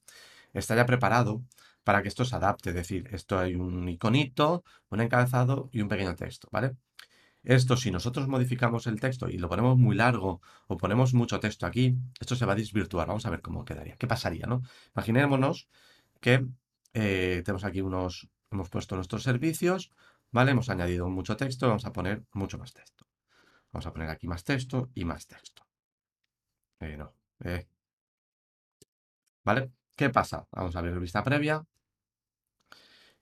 está 0.53 0.75
ya 0.75 0.85
preparado 0.85 1.41
para 1.83 2.01
que 2.01 2.07
esto 2.07 2.23
se 2.23 2.35
adapte, 2.35 2.69
es 2.69 2.75
decir, 2.75 3.09
esto 3.11 3.39
hay 3.39 3.55
un 3.55 3.89
iconito, 3.89 4.63
un 4.89 5.01
encabezado 5.01 5.69
y 5.71 5.81
un 5.81 5.89
pequeño 5.89 6.15
texto, 6.15 6.47
¿vale? 6.51 6.75
Esto, 7.47 7.77
si 7.77 7.91
nosotros 7.91 8.27
modificamos 8.27 8.87
el 8.87 8.99
texto 8.99 9.29
y 9.29 9.37
lo 9.37 9.47
ponemos 9.47 9.77
muy 9.77 9.95
largo 9.95 10.41
o 10.67 10.75
ponemos 10.75 11.13
mucho 11.13 11.39
texto 11.39 11.65
aquí, 11.65 11.95
esto 12.19 12.35
se 12.35 12.45
va 12.45 12.51
a 12.51 12.55
desvirtuar. 12.57 13.07
Vamos 13.07 13.25
a 13.25 13.29
ver 13.29 13.41
cómo 13.41 13.63
quedaría. 13.63 13.95
¿Qué 13.95 14.05
pasaría, 14.05 14.45
no? 14.47 14.63
Imaginémonos 14.93 15.69
que 16.19 16.45
eh, 16.93 17.41
tenemos 17.45 17.63
aquí 17.63 17.79
unos, 17.79 18.27
hemos 18.51 18.69
puesto 18.69 18.95
nuestros 18.95 19.23
servicios, 19.23 19.91
¿vale? 20.29 20.51
Hemos 20.51 20.67
añadido 20.69 21.07
mucho 21.07 21.37
texto, 21.37 21.67
vamos 21.67 21.85
a 21.85 21.93
poner 21.93 22.25
mucho 22.33 22.57
más 22.57 22.73
texto. 22.73 23.07
Vamos 23.71 23.85
a 23.85 23.93
poner 23.93 24.09
aquí 24.09 24.27
más 24.27 24.43
texto 24.43 24.89
y 24.93 25.05
más 25.05 25.25
texto. 25.25 25.65
Eh, 26.81 26.97
no. 26.97 27.13
eh, 27.45 27.65
¿Vale? 29.45 29.71
¿Qué 29.95 30.09
pasa? 30.09 30.45
Vamos 30.51 30.75
a 30.75 30.81
ver 30.81 30.99
vista 30.99 31.23
previa. 31.23 31.65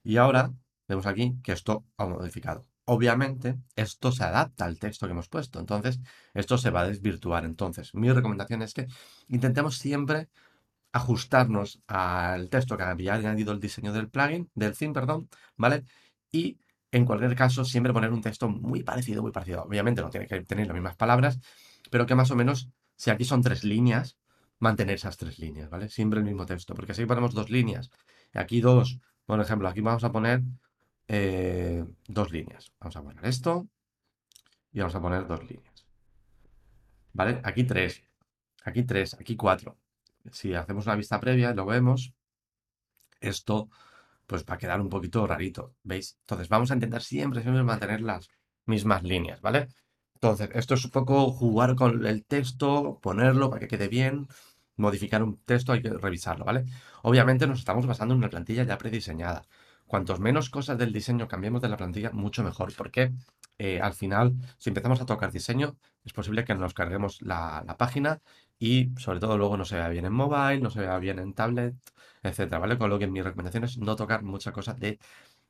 Y 0.04 0.18
ahora 0.18 0.52
vemos 0.88 1.06
aquí 1.06 1.36
que 1.44 1.52
esto 1.52 1.86
ha 1.98 2.08
modificado. 2.08 2.66
Obviamente, 2.86 3.58
esto 3.76 4.12
se 4.12 4.24
adapta 4.24 4.66
al 4.66 4.78
texto 4.78 5.08
que 5.08 5.14
hemos 5.14 5.28
puesto. 5.28 5.60
Entonces, 5.60 6.00
esto 6.34 6.58
se 6.58 6.70
va 6.70 6.82
a 6.82 6.88
desvirtuar. 6.88 7.44
Entonces, 7.46 7.94
mi 7.96 8.12
recomendación 8.12 8.62
es 8.62 8.74
que 8.74 8.88
intentemos 9.28 9.78
siempre 9.78 10.30
ajustarnos 10.92 11.82
al 11.88 12.50
texto 12.50 12.78
que 12.78 12.84
había 12.84 13.16
añadido 13.16 13.52
el 13.52 13.60
diseño 13.60 13.92
del 13.92 14.10
plugin, 14.10 14.50
del 14.56 14.78
theme, 14.78 14.94
perdón, 14.94 15.30
¿vale? 15.58 15.84
Y 16.32 16.58
en 16.92 17.06
cualquier 17.06 17.36
caso, 17.36 17.66
siempre 17.66 17.92
poner 17.92 18.14
un 18.14 18.22
texto 18.22 18.48
muy 18.48 18.84
parecido, 18.84 19.22
muy 19.22 19.32
parecido. 19.32 19.64
Obviamente 19.64 20.02
no 20.02 20.10
tiene 20.10 20.28
que 20.28 20.42
tener 20.44 20.68
las 20.68 20.74
mismas 20.74 20.96
palabras, 20.96 21.40
pero 21.92 22.06
que 22.06 22.16
más 22.16 22.32
o 22.32 22.36
menos, 22.38 22.70
si 22.96 23.10
aquí 23.10 23.26
son 23.26 23.42
tres 23.42 23.66
líneas, 23.66 24.18
mantener 24.60 24.96
esas 24.96 25.18
tres 25.18 25.38
líneas, 25.40 25.70
¿vale? 25.70 25.90
Siempre 25.90 26.20
el 26.20 26.26
mismo 26.26 26.46
texto, 26.46 26.74
porque 26.74 26.94
si 26.94 27.06
ponemos 27.06 27.34
dos 27.34 27.50
líneas 27.50 27.90
y 28.34 28.38
aquí 28.38 28.62
dos, 28.62 29.00
por 29.26 29.42
ejemplo, 29.42 29.68
aquí 29.68 29.82
vamos 29.82 30.04
a 30.06 30.12
poner 30.12 30.44
eh, 31.08 31.86
dos 32.08 32.32
líneas. 32.32 32.72
Vamos 32.80 32.96
a 32.96 33.04
poner 33.04 33.26
esto 33.26 33.68
y 34.72 34.80
vamos 34.80 34.96
a 34.96 35.02
poner 35.02 35.28
dos 35.28 35.44
líneas. 35.50 35.88
¿Vale? 37.14 37.42
Aquí 37.44 37.64
tres, 37.64 38.04
aquí 38.64 38.84
tres, 38.84 39.14
aquí 39.14 39.36
cuatro. 39.36 39.78
Si 40.32 40.54
hacemos 40.54 40.86
una 40.86 40.96
vista 40.96 41.20
previa, 41.20 41.54
lo 41.54 41.66
vemos, 41.66 42.14
esto 43.20 43.70
pues 44.26 44.44
va 44.50 44.56
a 44.56 44.58
quedar 44.58 44.82
un 44.82 44.90
poquito 44.90 45.26
rarito, 45.28 45.76
¿veis? 45.84 46.18
Entonces 46.22 46.50
vamos 46.50 46.72
a 46.72 46.74
intentar 46.74 47.02
siempre, 47.02 47.42
siempre 47.42 47.64
mantener 47.64 48.02
las 48.02 48.28
mismas 48.66 49.04
líneas, 49.04 49.42
¿vale? 49.42 49.68
Entonces, 50.16 50.50
esto 50.54 50.74
es 50.74 50.86
un 50.86 50.92
poco 50.92 51.32
jugar 51.32 51.76
con 51.76 52.06
el 52.06 52.26
texto, 52.26 53.00
ponerlo 53.02 53.50
para 53.50 53.60
que 53.60 53.68
quede 53.68 53.88
bien, 53.88 54.28
modificar 54.78 55.22
un 55.24 55.38
texto, 55.44 55.72
hay 55.74 55.82
que 55.82 55.90
revisarlo, 55.90 56.46
¿vale? 56.46 56.66
Obviamente 57.04 57.48
nos 57.48 57.60
estamos 57.60 57.86
basando 57.86 58.14
en 58.14 58.20
una 58.20 58.30
plantilla 58.30 58.64
ya 58.64 58.78
prediseñada. 58.78 59.44
Cuantos 59.88 60.20
menos 60.20 60.50
cosas 60.50 60.78
del 60.78 60.92
diseño 60.92 61.28
cambiemos 61.28 61.62
de 61.62 61.70
la 61.70 61.78
plantilla, 61.78 62.12
mucho 62.12 62.44
mejor, 62.44 62.74
porque 62.76 63.14
eh, 63.58 63.80
al 63.80 63.94
final, 63.94 64.36
si 64.58 64.70
empezamos 64.70 65.00
a 65.00 65.06
tocar 65.06 65.32
diseño, 65.32 65.78
es 66.04 66.14
posible 66.14 66.44
que 66.44 66.56
nos 66.56 66.74
carguemos 66.74 67.22
la, 67.22 67.64
página 67.78 68.22
y 68.60 68.92
sobre 68.98 69.20
todo 69.20 69.38
luego 69.38 69.58
no 69.58 69.66
se 69.66 69.76
vea 69.76 69.90
bien 69.90 70.06
en 70.06 70.14
mobile, 70.14 70.60
no 70.60 70.70
se 70.70 70.80
vea 70.82 70.98
bien 70.98 71.20
en 71.20 71.34
tablet, 71.34 71.76
etcétera, 72.24 72.60
¿vale? 72.60 72.78
Con 72.78 72.90
lo 72.90 73.00
que 73.00 73.08
mi 73.08 73.22
recomendación 73.22 73.64
es 73.64 73.78
no 73.78 73.96
tocar 73.96 74.24
mucha 74.24 74.52
cosa 74.52 74.74
de 74.74 75.00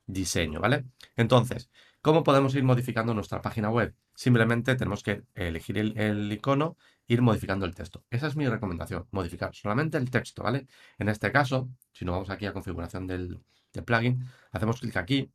diseño, 0.06 0.60
¿vale? 0.60 0.84
Entonces, 1.16 1.70
¿cómo 2.00 2.22
podemos 2.22 2.54
ir 2.54 2.64
modificando 2.64 3.14
nuestra 3.14 3.40
página 3.42 3.70
web? 3.70 3.94
Simplemente 4.14 4.76
tenemos 4.76 5.02
que 5.02 5.24
elegir 5.34 5.78
el, 5.78 6.32
icono, 6.32 6.76
ir 7.08 7.22
modificando 7.22 7.66
el 7.66 7.74
texto. 7.74 8.04
Esa 8.10 8.28
es 8.28 8.36
mi 8.36 8.48
recomendación, 8.48 9.06
modificar 9.10 9.54
solamente 9.54 9.98
el 9.98 10.10
texto, 10.10 10.42
¿vale? 10.42 10.66
En 10.98 11.08
este 11.08 11.32
caso, 11.32 11.68
si 11.92 12.04
nos 12.04 12.14
vamos 12.14 12.30
aquí 12.30 12.46
a 12.46 12.52
configuración 12.52 13.06
del, 13.06 13.40
plugin, 13.82 14.26
hacemos 14.52 14.80
clic 14.80 14.96
aquí, 14.96 15.32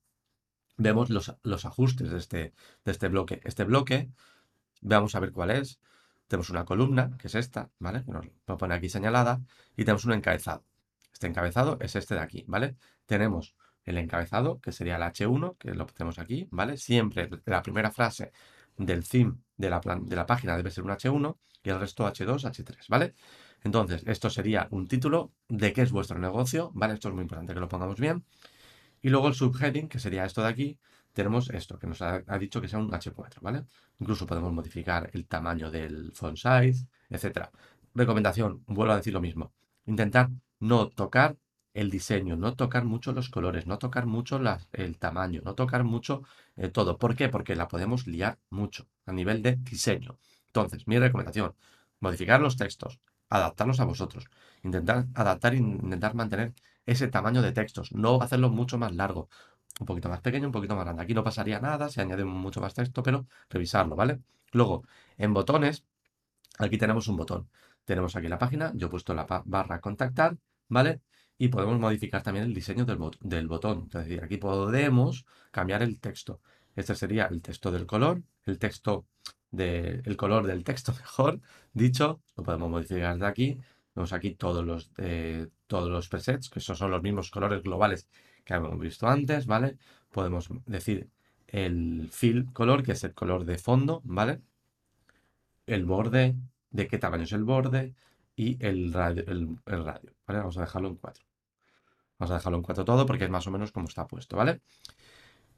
vemos 0.77 1.09
los, 1.09 1.35
los 1.43 1.65
ajustes 1.65 2.09
de 2.09 2.17
este, 2.17 2.53
de 2.85 2.91
este 2.91 3.07
bloque. 3.07 3.41
Este 3.43 3.63
bloque, 3.63 4.11
vamos 4.81 5.15
a 5.15 5.19
ver 5.19 5.31
cuál 5.31 5.51
es. 5.51 5.79
Tenemos 6.27 6.49
una 6.49 6.65
columna, 6.65 7.17
que 7.17 7.27
es 7.27 7.35
esta, 7.35 7.71
¿vale? 7.79 8.03
Nos 8.07 8.25
lo 8.47 8.57
pone 8.57 8.73
aquí 8.73 8.89
señalada, 8.89 9.41
y 9.73 9.83
tenemos 9.83 10.05
un 10.05 10.13
encabezado. 10.13 10.65
Este 11.11 11.27
encabezado 11.27 11.77
es 11.81 11.95
este 11.95 12.15
de 12.15 12.21
aquí, 12.21 12.45
¿vale? 12.47 12.77
Tenemos 13.05 13.55
el 13.83 13.97
encabezado, 13.97 14.59
que 14.61 14.71
sería 14.71 14.95
el 14.95 15.01
H1, 15.01 15.57
que 15.57 15.73
lo 15.73 15.85
tenemos 15.87 16.19
aquí, 16.19 16.47
¿vale? 16.51 16.77
Siempre 16.77 17.29
la 17.45 17.61
primera 17.61 17.91
frase 17.91 18.31
del 18.77 19.07
theme 19.07 19.35
de 19.57 19.69
la, 19.69 19.81
de 19.81 20.15
la 20.15 20.25
página 20.25 20.55
debe 20.55 20.71
ser 20.71 20.83
un 20.83 20.91
H1 20.91 21.37
y 21.63 21.69
el 21.69 21.79
resto 21.79 22.05
H2, 22.05 22.43
H3, 22.49 22.87
¿vale? 22.89 23.15
Entonces, 23.63 24.03
esto 24.07 24.29
sería 24.29 24.67
un 24.71 24.87
título 24.87 25.31
de 25.47 25.71
qué 25.73 25.83
es 25.83 25.91
vuestro 25.91 26.17
negocio, 26.19 26.71
¿vale? 26.73 26.95
Esto 26.95 27.09
es 27.09 27.13
muy 27.13 27.23
importante 27.23 27.53
que 27.53 27.59
lo 27.59 27.67
pongamos 27.67 27.99
bien. 27.99 28.23
Y 29.01 29.09
luego 29.09 29.27
el 29.27 29.35
subheading, 29.35 29.87
que 29.87 29.99
sería 29.99 30.25
esto 30.25 30.41
de 30.41 30.49
aquí, 30.49 30.79
tenemos 31.13 31.49
esto, 31.49 31.77
que 31.77 31.87
nos 31.87 32.01
ha, 32.01 32.21
dicho 32.39 32.61
que 32.61 32.67
sea 32.67 32.79
un 32.79 32.89
H4, 32.91 33.41
¿vale? 33.41 33.65
Incluso 33.99 34.25
podemos 34.25 34.53
modificar 34.53 35.09
el 35.13 35.27
tamaño 35.27 35.69
del 35.69 36.11
font 36.13 36.37
size, 36.37 36.87
etc. 37.09 37.49
Recomendación, 37.93 38.63
vuelvo 38.67 38.93
a 38.93 38.97
decir 38.97 39.13
lo 39.13 39.21
mismo. 39.21 39.53
Intentar 39.85 40.29
no 40.59 40.89
tocar 40.89 41.37
el 41.73 41.89
diseño, 41.89 42.35
no 42.35 42.55
tocar 42.55 42.85
mucho 42.85 43.13
los 43.13 43.29
colores, 43.29 43.65
no 43.65 43.77
tocar 43.77 44.05
mucho 44.05 44.39
el 44.73 44.97
tamaño, 44.97 45.41
no 45.43 45.55
tocar 45.55 45.83
mucho 45.83 46.23
eh, 46.57 46.69
todo. 46.69 46.97
¿Por 46.97 47.15
qué? 47.15 47.29
Porque 47.29 47.55
la 47.55 47.67
podemos 47.67 48.07
liar 48.07 48.39
mucho 48.49 48.87
a 49.05 49.13
nivel 49.13 49.41
de 49.41 49.55
diseño. 49.55 50.17
Entonces, 50.47 50.87
mi 50.87 50.99
recomendación, 50.99 51.55
modificar 51.99 52.41
los 52.41 52.57
textos, 52.57 52.99
adaptarlos 53.37 53.79
a 53.79 53.85
vosotros, 53.85 54.23
intentar 54.63 55.07
adaptar 55.15 55.51
e 55.53 55.57
intentar 55.57 56.13
mantener 56.21 56.53
ese 56.85 57.07
tamaño 57.07 57.41
de 57.41 57.51
textos, 57.59 57.91
no 57.93 58.21
hacerlo 58.21 58.49
mucho 58.49 58.77
más 58.77 58.93
largo, 59.01 59.29
un 59.79 59.87
poquito 59.87 60.09
más 60.09 60.21
pequeño, 60.21 60.47
un 60.47 60.51
poquito 60.57 60.75
más 60.75 60.85
grande. 60.85 61.03
Aquí 61.03 61.13
no 61.13 61.23
pasaría 61.23 61.59
nada, 61.59 61.89
se 61.89 62.01
añade 62.01 62.25
mucho 62.25 62.61
más 62.61 62.73
texto, 62.73 63.01
pero 63.03 63.25
revisarlo, 63.49 63.95
¿vale? 63.95 64.19
Luego, 64.51 64.83
en 65.17 65.33
botones, 65.33 65.85
aquí 66.59 66.77
tenemos 66.77 67.07
un 67.07 67.17
botón. 67.17 67.49
Tenemos 67.85 68.15
aquí 68.15 68.27
la 68.27 68.37
página, 68.37 68.71
yo 68.75 68.87
he 68.87 68.89
puesto 68.89 69.13
la 69.13 69.25
barra 69.45 69.81
contactar, 69.81 70.37
¿vale? 70.67 71.01
y 71.41 71.47
podemos 71.47 71.79
modificar 71.79 72.21
también 72.21 72.45
el 72.45 72.53
diseño 72.53 72.85
del, 72.85 72.99
del 73.21 73.47
botón. 73.47 73.85
Es 73.87 74.05
decir, 74.05 74.23
aquí 74.23 74.37
podemos 74.37 75.25
cambiar 75.49 75.81
el 75.81 75.99
texto. 75.99 76.39
Este 76.75 76.93
sería 76.93 77.25
el 77.25 77.41
texto 77.41 77.71
del 77.71 77.87
color, 77.87 78.21
el 78.45 78.59
texto 78.59 79.07
del 79.51 80.17
color 80.17 80.47
del 80.47 80.63
texto, 80.63 80.93
mejor 80.99 81.41
dicho. 81.73 82.21
Lo 82.35 82.43
podemos 82.43 82.69
modificar 82.69 83.17
de 83.17 83.27
aquí. 83.27 83.57
Vemos 83.95 84.13
aquí 84.13 84.31
todos 84.31 84.65
los, 84.65 84.91
eh, 84.97 85.47
todos 85.67 85.89
los 85.89 86.07
presets, 86.07 86.49
que 86.49 86.59
esos 86.59 86.77
son 86.77 86.91
los 86.91 87.03
mismos 87.03 87.29
colores 87.29 87.61
globales 87.61 88.07
que 88.45 88.53
hemos 88.53 88.79
visto 88.79 89.07
antes, 89.07 89.45
¿vale? 89.45 89.77
Podemos 90.11 90.49
decir 90.65 91.09
el 91.47 92.09
fill 92.11 92.51
color, 92.53 92.83
que 92.83 92.93
es 92.93 93.03
el 93.03 93.13
color 93.13 93.43
de 93.45 93.57
fondo, 93.57 94.01
¿vale? 94.05 94.41
El 95.65 95.85
borde, 95.85 96.35
de 96.71 96.87
qué 96.87 96.97
tamaño 96.97 97.23
es 97.23 97.33
el 97.33 97.43
borde 97.43 97.93
y 98.35 98.57
el 98.65 98.93
radio, 98.93 99.23
el 99.27 99.57
radio 99.65 100.13
¿vale? 100.25 100.39
Vamos 100.39 100.57
a 100.57 100.61
dejarlo 100.61 100.87
en 100.87 100.95
4. 100.95 101.25
Vamos 102.17 102.31
a 102.31 102.35
dejarlo 102.35 102.57
en 102.57 102.63
4 102.63 102.85
todo 102.85 103.05
porque 103.05 103.25
es 103.25 103.29
más 103.29 103.45
o 103.47 103.51
menos 103.51 103.71
como 103.71 103.87
está 103.87 104.07
puesto, 104.07 104.37
¿vale? 104.37 104.61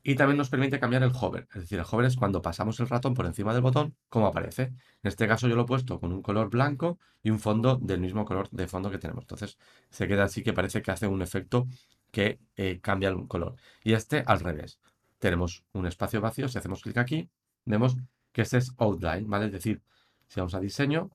Y 0.03 0.15
también 0.15 0.37
nos 0.37 0.49
permite 0.49 0.79
cambiar 0.79 1.01
el 1.03 1.11
hover. 1.13 1.47
Es 1.53 1.61
decir, 1.61 1.79
el 1.79 1.85
hover 1.89 2.05
es 2.05 2.17
cuando 2.17 2.41
pasamos 2.41 2.79
el 2.81 2.89
ratón 2.89 3.13
por 3.13 3.25
encima 3.25 3.53
del 3.53 3.61
botón, 3.61 3.95
como 4.09 4.27
aparece. 4.27 4.63
En 4.63 4.75
este 5.03 5.27
caso 5.27 5.47
yo 5.47 5.55
lo 5.55 5.61
he 5.63 5.65
puesto 5.65 5.99
con 5.99 6.11
un 6.11 6.21
color 6.21 6.49
blanco 6.49 6.99
y 7.23 7.29
un 7.29 7.39
fondo 7.39 7.77
del 7.77 8.01
mismo 8.01 8.25
color 8.25 8.49
de 8.51 8.67
fondo 8.67 8.91
que 8.91 8.97
tenemos. 8.97 9.23
Entonces 9.23 9.57
se 9.89 10.07
queda 10.07 10.25
así 10.25 10.43
que 10.43 10.51
parece 10.51 10.81
que 10.81 10.91
hace 10.91 11.07
un 11.07 11.21
efecto 11.21 11.67
que 12.11 12.39
eh, 12.57 12.79
cambia 12.81 13.09
el 13.09 13.27
color. 13.27 13.55
Y 13.83 13.93
este 13.93 14.23
al 14.27 14.41
revés. 14.41 14.79
Tenemos 15.19 15.63
un 15.71 15.87
espacio 15.87 16.19
vacío. 16.19 16.49
Si 16.49 16.57
hacemos 16.57 16.81
clic 16.81 16.97
aquí, 16.97 17.29
vemos 17.65 17.95
que 18.33 18.41
este 18.41 18.57
es 18.57 18.73
outline, 18.77 19.29
¿vale? 19.29 19.45
Es 19.45 19.53
decir, 19.53 19.81
si 20.27 20.39
vamos 20.39 20.53
a 20.55 20.59
diseño, 20.59 21.11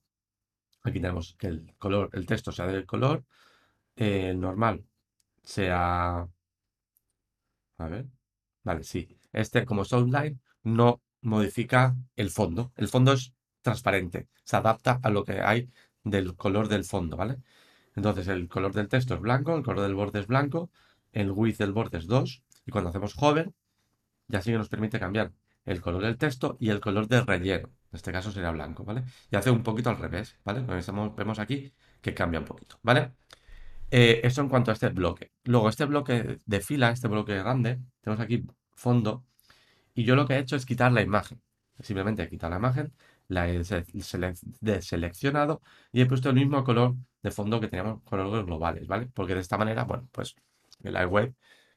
aquí 0.83 0.99
tenemos 0.99 1.35
que 1.37 1.47
el 1.47 1.75
color, 1.77 2.09
el 2.13 2.25
texto 2.25 2.51
sea 2.51 2.67
del 2.67 2.85
color, 2.85 3.23
eh, 3.95 4.29
el 4.31 4.39
normal 4.39 4.83
sea... 5.43 6.27
A 7.77 7.87
ver. 7.87 8.05
Vale, 8.63 8.83
sí. 8.83 9.07
Este, 9.33 9.65
como 9.65 9.83
es 9.83 9.93
outline, 9.93 10.39
no 10.63 11.01
modifica 11.21 11.95
el 12.15 12.29
fondo. 12.29 12.71
El 12.75 12.87
fondo 12.87 13.13
es 13.13 13.33
transparente. 13.61 14.27
Se 14.43 14.55
adapta 14.57 14.99
a 15.03 15.09
lo 15.09 15.23
que 15.23 15.41
hay 15.41 15.69
del 16.03 16.35
color 16.35 16.67
del 16.67 16.85
fondo, 16.85 17.17
¿vale? 17.17 17.37
Entonces 17.95 18.27
el 18.27 18.47
color 18.47 18.73
del 18.73 18.87
texto 18.87 19.15
es 19.15 19.21
blanco, 19.21 19.55
el 19.55 19.63
color 19.63 19.81
del 19.83 19.95
borde 19.95 20.19
es 20.21 20.27
blanco, 20.27 20.69
el 21.11 21.31
width 21.31 21.57
del 21.57 21.73
borde 21.73 21.97
es 21.97 22.07
2 22.07 22.43
y 22.65 22.71
cuando 22.71 22.89
hacemos 22.89 23.15
hover 23.17 23.51
ya 24.27 24.41
sí 24.41 24.51
que 24.51 24.57
nos 24.57 24.69
permite 24.69 24.99
cambiar 24.99 25.33
el 25.65 25.81
color 25.81 26.03
del 26.03 26.17
texto 26.17 26.57
y 26.59 26.69
el 26.69 26.79
color 26.79 27.07
del 27.07 27.25
relleno. 27.27 27.69
En 27.91 27.95
este 27.97 28.11
caso 28.11 28.31
sería 28.31 28.51
blanco, 28.51 28.83
¿vale? 28.85 29.03
Y 29.31 29.35
hace 29.35 29.51
un 29.51 29.63
poquito 29.63 29.89
al 29.89 29.97
revés, 29.97 30.37
¿vale? 30.43 30.61
Vemos 31.17 31.39
aquí 31.39 31.73
que 32.01 32.13
cambia 32.13 32.39
un 32.39 32.45
poquito, 32.45 32.79
¿vale? 32.83 33.13
Eh, 33.91 34.21
eso 34.23 34.41
en 34.41 34.49
cuanto 34.49 34.71
a 34.71 34.73
este 34.73 34.89
bloque. 34.89 35.31
Luego, 35.45 35.69
este 35.69 35.85
bloque 35.85 36.39
de 36.45 36.61
fila, 36.61 36.91
este 36.91 37.07
bloque 37.07 37.35
grande, 37.37 37.79
tenemos 38.01 38.21
aquí 38.23 38.45
fondo. 38.75 39.25
Y 39.93 40.03
yo 40.03 40.15
lo 40.15 40.27
que 40.27 40.35
he 40.35 40.39
hecho 40.39 40.55
es 40.55 40.65
quitar 40.65 40.91
la 40.91 41.01
imagen. 41.01 41.41
Simplemente 41.79 42.23
he 42.23 42.29
quitado 42.29 42.51
la 42.51 42.57
imagen, 42.57 42.93
la 43.27 43.47
he 43.49 43.63
seleccionado 44.81 45.61
y 45.91 46.01
he 46.01 46.05
puesto 46.05 46.29
el 46.29 46.35
mismo 46.35 46.63
color 46.63 46.95
de 47.23 47.31
fondo 47.31 47.59
que 47.59 47.67
teníamos 47.67 48.01
colores 48.03 48.45
globales, 48.45 48.87
¿vale? 48.87 49.07
Porque 49.13 49.35
de 49.35 49.41
esta 49.41 49.57
manera, 49.57 49.83
bueno, 49.85 50.07
pues 50.11 50.35
la 50.81 51.05
web 51.07 51.33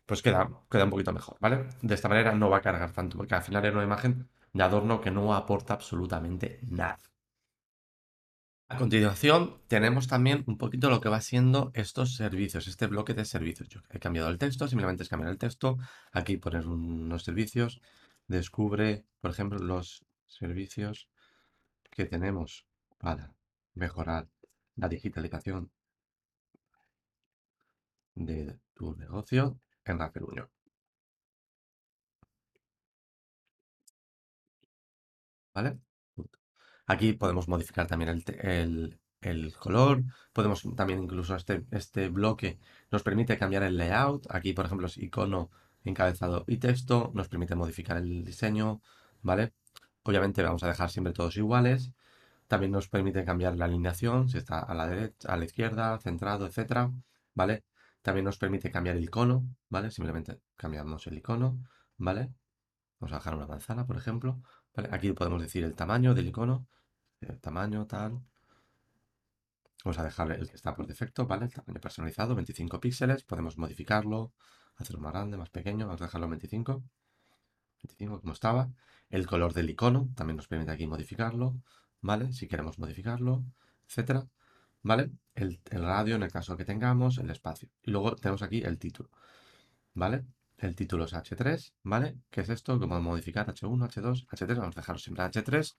pues 0.07 0.23
queda, 0.23 0.49
queda 0.71 0.85
un 0.85 0.91
poquito 0.91 1.13
mejor, 1.13 1.37
¿vale? 1.41 1.67
De 1.83 1.95
esta 1.95 2.09
manera 2.09 2.35
no 2.35 2.51
va 2.51 2.59
a 2.59 2.61
cargar 2.63 2.93
tanto, 2.93 3.17
porque 3.19 3.35
al 3.35 3.43
final 3.43 3.65
es 3.65 3.73
una 3.73 3.85
imagen 3.85 4.29
de 4.53 4.63
adorno 4.65 5.01
que 5.01 5.11
no 5.11 5.35
aporta 5.35 5.75
absolutamente 5.75 6.61
nada. 6.69 6.99
A 8.69 8.79
continuación, 8.79 9.61
tenemos 9.69 10.09
también 10.09 10.45
un 10.47 10.57
poquito 10.57 10.89
lo 10.89 11.01
que 11.01 11.11
va 11.11 11.21
siendo 11.21 11.71
estos 11.75 12.17
servicios, 12.17 12.67
este 12.67 12.87
bloque 12.87 13.13
de 13.13 13.25
servicios. 13.27 13.69
Yo 13.69 13.81
he 13.91 13.99
cambiado 13.99 14.31
el 14.31 14.39
texto, 14.39 14.67
simplemente 14.67 15.03
es 15.03 15.11
cambiar 15.11 15.31
el 15.31 15.39
texto. 15.39 15.77
Aquí 16.11 16.39
poner 16.39 16.67
unos 16.67 17.23
servicios. 17.23 17.83
Descubre, 18.29 19.05
por 19.21 19.31
ejemplo, 19.31 19.59
los 19.59 20.05
servicios 20.27 21.09
que 21.91 22.07
tenemos 22.07 22.67
para 22.99 23.35
mejorar 23.75 24.29
la 24.77 24.89
digitalización 24.89 25.71
de 28.15 28.59
tu 28.75 28.95
negocio 28.97 29.61
en 29.85 29.99
Rafeluño. 29.99 30.51
¿Vale? 35.55 35.79
Aquí 36.87 37.13
podemos 37.13 37.49
modificar 37.49 37.87
también 37.87 38.23
el, 39.21 39.55
color, 39.59 40.03
podemos 40.33 40.63
también 40.77 41.03
incluso 41.03 41.37
este, 41.37 41.65
este 41.71 42.09
bloque 42.09 42.59
nos 42.91 43.03
permite 43.03 43.39
cambiar 43.39 43.63
el 43.63 43.77
layout. 43.77 44.27
Aquí, 44.31 44.53
por 44.53 44.67
ejemplo, 44.67 44.87
es 44.89 44.99
icono, 44.99 45.51
encabezado 45.85 46.45
y 46.47 46.59
texto, 46.59 47.13
nos 47.15 47.29
permite 47.29 47.55
modificar 47.55 47.97
el 47.97 48.25
diseño, 48.25 48.83
¿vale? 49.23 49.53
Obviamente 50.03 50.43
vamos 50.43 50.63
a 50.65 50.69
dejar 50.69 50.91
siempre 50.91 51.13
todos 51.13 51.37
iguales. 51.37 51.93
También 52.49 52.73
nos 52.73 52.89
permite 52.89 53.25
cambiar 53.25 53.57
la 53.57 53.65
alineación, 53.67 54.29
si 54.29 54.39
está 54.39 54.59
a 54.59 54.75
la 54.75 54.87
derecha, 54.87 55.33
a 55.33 55.37
la 55.37 55.45
izquierda, 55.45 55.99
centrado, 55.99 56.47
etcétera, 56.47 56.91
¿vale? 57.35 57.65
También 58.03 58.25
nos 58.25 58.39
permite 58.39 58.71
cambiar 58.71 58.97
el 58.97 59.05
icono, 59.05 59.47
¿vale? 59.71 59.91
Simplemente 59.91 60.41
cambiamos 60.57 61.07
el 61.07 61.19
icono, 61.19 61.59
¿vale? 61.97 62.33
Vamos 63.01 63.13
a 63.13 63.17
dejar 63.17 63.37
una 63.37 63.47
manzana, 63.47 63.87
por 63.87 63.97
ejemplo. 63.97 64.43
Aquí 64.75 65.13
podemos 65.13 65.41
decir 65.43 65.65
el 65.65 65.75
tamaño 65.75 66.15
del 66.15 66.29
icono, 66.29 66.67
el 67.21 67.39
tamaño 67.41 67.87
tal. 67.87 68.23
Vamos 69.85 69.99
a 69.99 70.05
dejar 70.05 70.33
el 70.33 70.49
que 70.49 70.57
está 70.57 70.75
por 70.75 70.87
defecto, 70.87 71.27
¿vale? 71.27 71.47
El 71.47 71.53
tamaño 71.53 71.81
personalizado, 71.81 72.35
25 72.35 72.81
píxeles. 72.81 73.25
Podemos 73.25 73.59
modificarlo, 73.59 74.33
hacerlo 74.77 75.01
más 75.03 75.13
grande, 75.13 75.37
más 75.37 75.51
pequeño. 75.51 75.87
Vamos 75.87 76.01
a 76.01 76.05
dejarlo 76.05 76.27
en 76.27 76.31
25. 76.31 76.83
25 77.83 78.21
como 78.21 78.33
estaba. 78.33 78.71
El 79.11 79.27
color 79.27 79.53
del 79.53 79.69
icono 79.71 80.09
también 80.15 80.37
nos 80.37 80.49
permite 80.49 80.73
aquí 80.73 80.87
modificarlo, 80.87 81.57
¿vale? 82.01 82.33
Si 82.33 82.49
queremos 82.49 82.79
modificarlo, 82.79 83.45
etcétera. 83.89 84.27
¿Vale? 84.83 85.11
El, 85.35 85.61
el 85.71 85.83
radio 85.83 86.17
en 86.17 86.23
el 86.23 86.33
caso 86.33 86.57
que 86.57 86.65
tengamos, 86.65 87.19
el 87.19 87.31
espacio. 87.31 87.69
Y 87.83 87.91
luego 87.91 88.17
tenemos 88.17 88.43
aquí 88.43 88.63
el 88.63 88.79
título, 88.79 89.11
¿vale? 89.95 90.25
El 90.63 90.77
título 90.77 91.07
es 91.07 91.13
H3, 91.13 91.73
¿vale? 91.83 92.19
¿Qué 92.31 92.43
es 92.43 92.49
esto? 92.49 92.79
¿Cómo 92.79 93.01
modificar 93.01 93.53
H1, 93.53 93.91
H2, 93.91 94.29
H3? 94.29 94.59
Vamos 94.59 94.77
a 94.77 94.81
dejarlo 94.81 95.01
siempre 95.01 95.25
H3. 95.25 95.75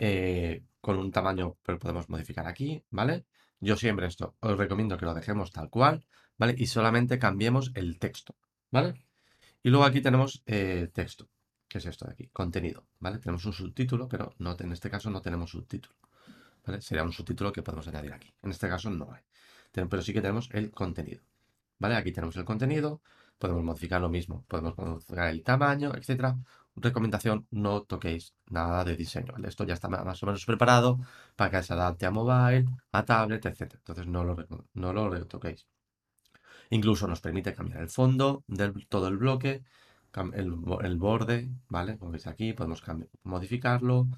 Eh, 0.00 0.64
con 0.80 0.98
un 0.98 1.12
tamaño, 1.12 1.56
pero 1.62 1.78
podemos 1.78 2.08
modificar 2.08 2.48
aquí, 2.48 2.82
¿vale? 2.90 3.26
Yo 3.60 3.76
siempre 3.76 4.08
esto 4.08 4.34
os 4.40 4.58
recomiendo 4.58 4.98
que 4.98 5.06
lo 5.06 5.14
dejemos 5.14 5.52
tal 5.52 5.70
cual, 5.70 6.04
¿vale? 6.36 6.56
Y 6.58 6.66
solamente 6.66 7.20
cambiemos 7.20 7.70
el 7.76 8.00
texto, 8.00 8.34
¿vale? 8.72 9.06
Y 9.62 9.70
luego 9.70 9.84
aquí 9.84 10.00
tenemos 10.00 10.42
eh, 10.46 10.90
texto, 10.92 11.28
que 11.68 11.78
es 11.78 11.86
esto 11.86 12.06
de 12.06 12.12
aquí, 12.14 12.26
contenido, 12.32 12.88
¿vale? 12.98 13.20
Tenemos 13.20 13.44
un 13.44 13.52
subtítulo, 13.52 14.08
pero 14.08 14.34
no, 14.38 14.56
en 14.58 14.72
este 14.72 14.90
caso 14.90 15.10
no 15.10 15.22
tenemos 15.22 15.50
subtítulo, 15.52 15.94
¿vale? 16.66 16.82
Sería 16.82 17.04
un 17.04 17.12
subtítulo 17.12 17.52
que 17.52 17.62
podemos 17.62 17.86
añadir 17.86 18.12
aquí. 18.12 18.34
En 18.42 18.50
este 18.50 18.68
caso 18.68 18.90
no 18.90 19.12
hay, 19.12 19.22
pero 19.70 20.02
sí 20.02 20.12
que 20.12 20.20
tenemos 20.20 20.48
el 20.52 20.72
contenido, 20.72 21.22
¿vale? 21.78 21.94
Aquí 21.94 22.10
tenemos 22.10 22.36
el 22.36 22.44
contenido, 22.44 23.00
podemos 23.38 23.64
modificar 23.64 24.00
lo 24.00 24.08
mismo, 24.08 24.44
podemos 24.48 24.76
modificar 24.78 25.28
el 25.28 25.42
tamaño, 25.42 25.92
etcétera. 25.94 26.36
Recomendación, 26.76 27.46
no 27.50 27.82
toquéis 27.82 28.34
nada 28.50 28.84
de 28.84 28.96
diseño, 28.96 29.34
Esto 29.44 29.64
ya 29.64 29.74
está 29.74 29.88
más 29.88 30.22
o 30.22 30.26
menos 30.26 30.44
preparado 30.44 30.98
para 31.34 31.50
que 31.50 31.62
se 31.62 31.72
adapte 31.72 32.04
a 32.06 32.10
mobile, 32.10 32.66
a 32.92 33.04
tablet, 33.04 33.46
etcétera. 33.46 33.78
Entonces 33.78 34.06
no 34.06 34.24
lo, 34.24 34.36
no 34.74 34.92
lo 34.92 35.26
toquéis. 35.26 35.66
Incluso 36.70 37.06
nos 37.06 37.20
permite 37.20 37.54
cambiar 37.54 37.80
el 37.82 37.88
fondo 37.88 38.44
de 38.46 38.72
todo 38.88 39.08
el 39.08 39.16
bloque, 39.16 39.62
el, 40.34 40.96
borde, 40.96 41.50
¿vale? 41.68 41.98
Como 41.98 42.12
veis 42.12 42.26
aquí, 42.26 42.52
podemos 42.52 42.82
modificarlo, 43.22 44.08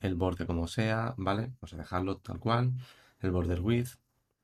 el 0.00 0.14
borde 0.14 0.46
como 0.46 0.66
sea, 0.68 1.14
¿vale? 1.16 1.52
Vamos 1.60 1.72
a 1.74 1.76
dejarlo 1.78 2.18
tal 2.18 2.38
cual, 2.38 2.74
el 3.20 3.30
border 3.30 3.60
width, 3.60 3.98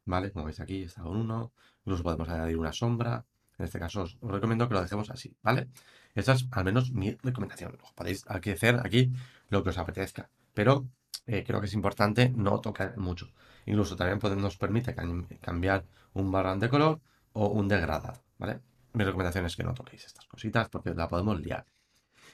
¿vale? 0.05 0.33
Como 0.33 0.47
veis 0.47 0.61
aquí 0.61 0.83
está 0.83 1.03
con 1.03 1.17
uno, 1.17 1.53
incluso 1.85 2.03
podemos 2.03 2.29
añadir 2.29 2.59
una 2.59 2.73
sombra, 2.73 3.27
en 3.63 3.67
este 3.67 3.79
caso 3.79 4.03
os 4.03 4.19
recomiendo 4.21 4.67
que 4.67 4.75
lo 4.75 4.83
dejemos 4.83 5.09
así, 5.11 5.37
¿vale? 5.41 5.69
Esa 6.17 6.33
es 6.33 6.49
al 6.51 6.65
menos 6.65 6.91
mi 6.91 7.17
recomendación. 7.23 7.79
Podéis 7.95 8.25
hacer 8.27 8.81
aquí 8.85 9.13
lo 9.51 9.63
que 9.63 9.71
os 9.71 9.79
apetezca. 9.79 10.29
Pero 10.53 10.89
eh, 11.27 11.45
creo 11.47 11.61
que 11.61 11.67
es 11.67 11.75
importante 11.75 12.29
no 12.31 12.61
tocar 12.61 12.99
mucho. 12.99 13.33
Incluso 13.67 13.95
también 13.95 14.19
nos 14.43 14.57
permite 14.57 14.97
cambiar 15.41 15.85
un 16.13 16.33
barrón 16.33 16.59
de 16.59 16.69
color 16.69 17.01
o 17.33 17.47
un 17.47 17.69
degradado, 17.69 18.21
¿vale? 18.37 18.61
Mi 18.95 19.05
recomendación 19.05 19.47
es 19.47 19.55
que 19.55 19.63
no 19.63 19.75
toquéis 19.75 20.05
estas 20.07 20.27
cositas 20.27 20.69
porque 20.69 20.93
la 20.93 21.09
podemos 21.09 21.41
liar. 21.41 21.65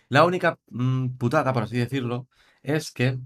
La 0.09 0.25
única 0.25 0.59
mm, 0.71 1.19
putada, 1.19 1.53
por 1.53 1.65
así 1.65 1.77
decirlo, 1.77 2.27
es 2.63 2.91
que 2.91 3.19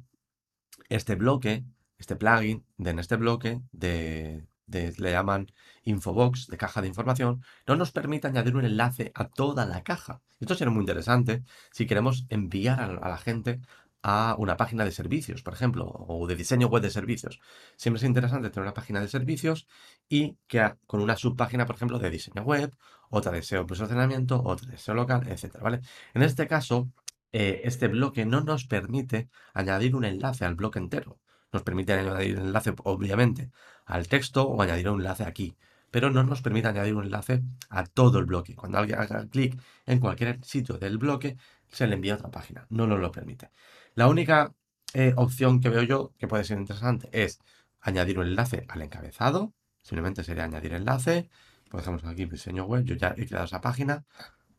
este 0.89 1.15
bloque, 1.15 1.65
este 1.99 2.17
plugin 2.17 2.67
de 2.79 2.91
en 2.91 2.99
este 2.99 3.15
bloque 3.15 3.61
de, 3.71 4.45
le 4.67 5.11
llaman 5.11 5.53
infobox, 5.85 6.47
de 6.47 6.57
caja 6.57 6.83
de 6.83 6.89
información, 6.89 7.43
no 7.67 7.77
nos 7.77 7.93
permite 7.93 8.29
añadir 8.29 8.57
un 8.57 8.65
enlace 8.65 9.13
a 9.15 9.29
toda 9.29 9.67
la 9.67 9.83
caja. 9.83 10.21
Esto 10.41 10.55
sería 10.55 10.73
muy 10.73 10.81
interesante 10.83 11.43
si 11.71 11.87
queremos 11.87 12.27
enviar 12.29 12.81
a, 12.81 13.09
la 13.09 13.19
gente 13.19 13.61
a 14.03 14.35
una 14.39 14.57
página 14.57 14.85
de 14.85 14.91
servicios, 14.91 15.43
por 15.43 15.55
ejemplo, 15.55 15.87
o 15.87 16.27
de 16.27 16.35
diseño 16.37 16.67
web 16.69 16.83
de 16.83 16.91
servicios. 16.91 17.41
Siempre 17.77 17.99
es 17.99 18.05
interesante 18.05 18.51
tener 18.51 18.65
una 18.65 18.75
página 18.75 19.01
de 19.01 19.09
servicios 19.09 19.67
y 20.09 20.37
que 20.49 20.75
con 20.87 21.01
una 21.01 21.17
subpágina, 21.17 21.67
por 21.67 21.77
ejemplo, 21.77 21.99
de 21.99 22.11
diseño 22.11 22.43
web, 22.43 22.75
otra 23.11 23.33
de 23.33 23.43
SEO 23.43 23.67
posicionamiento, 23.67 24.43
otra 24.43 24.69
de 24.69 24.79
SEO 24.79 24.95
local, 24.95 25.29
etcétera, 25.29 25.63
¿vale? 25.63 25.81
En 26.15 26.23
este 26.23 26.47
caso, 26.49 26.91
eh, 27.33 27.63
este 27.65 27.89
bloque 27.89 28.27
no 28.27 28.43
nos 28.43 28.67
permite 28.67 29.29
añadir 29.55 29.97
un 29.97 30.05
enlace 30.05 30.45
al 30.45 30.55
bloque 30.55 30.79
entero. 30.79 31.19
Nos 31.53 31.63
permite 31.63 31.93
añadir 31.93 32.39
un 32.39 32.47
enlace, 32.47 32.75
obviamente, 32.85 33.51
al 33.93 34.09
texto 34.09 34.49
o 34.49 34.63
añadir 34.63 34.89
un 34.89 35.01
enlace 35.01 35.25
aquí, 35.25 35.55
pero 35.91 36.11
no 36.11 36.25
nos 36.25 36.41
permite 36.41 36.69
añadir 36.69 36.95
un 36.95 37.05
enlace 37.05 37.43
a 37.69 37.85
todo 37.85 38.19
el 38.19 38.25
bloque. 38.25 38.57
Cuando 38.57 38.79
alguien 38.79 38.99
haga 38.99 39.27
clic 39.29 39.61
en 39.85 40.01
cualquier 40.01 40.43
sitio 40.43 40.79
del 40.79 40.97
bloque, 40.97 41.37
se 41.69 41.87
le 41.87 41.95
envía 41.97 42.15
a 42.15 42.17
otra 42.17 42.31
página. 42.31 42.67
No 42.71 42.87
nos 42.87 43.01
lo 43.01 43.13
permite. 43.13 43.51
La 43.95 44.09
única 44.09 44.55
eh, 44.95 45.13
opción 45.17 45.61
que 45.61 45.69
veo 45.69 45.83
yo 45.83 46.13
que 46.19 46.27
puede 46.27 46.45
ser 46.45 46.59
interesante 46.59 47.11
es 47.13 47.39
añadir 47.83 48.19
un 48.19 48.29
enlace 48.29 48.65
al 48.69 48.81
encabezado. 48.81 49.53
Simplemente 49.83 50.25
sería 50.25 50.45
añadir 50.45 50.73
enlace. 50.73 51.29
Por 51.71 51.81
ejemplo, 51.81 52.09
aquí 52.09 52.25
diseño 52.25 52.65
web. 52.65 52.85
Yo 52.85 52.95
ya 52.95 53.15
he 53.19 53.27
creado 53.27 53.45
esa 53.45 53.61
página. 53.61 54.07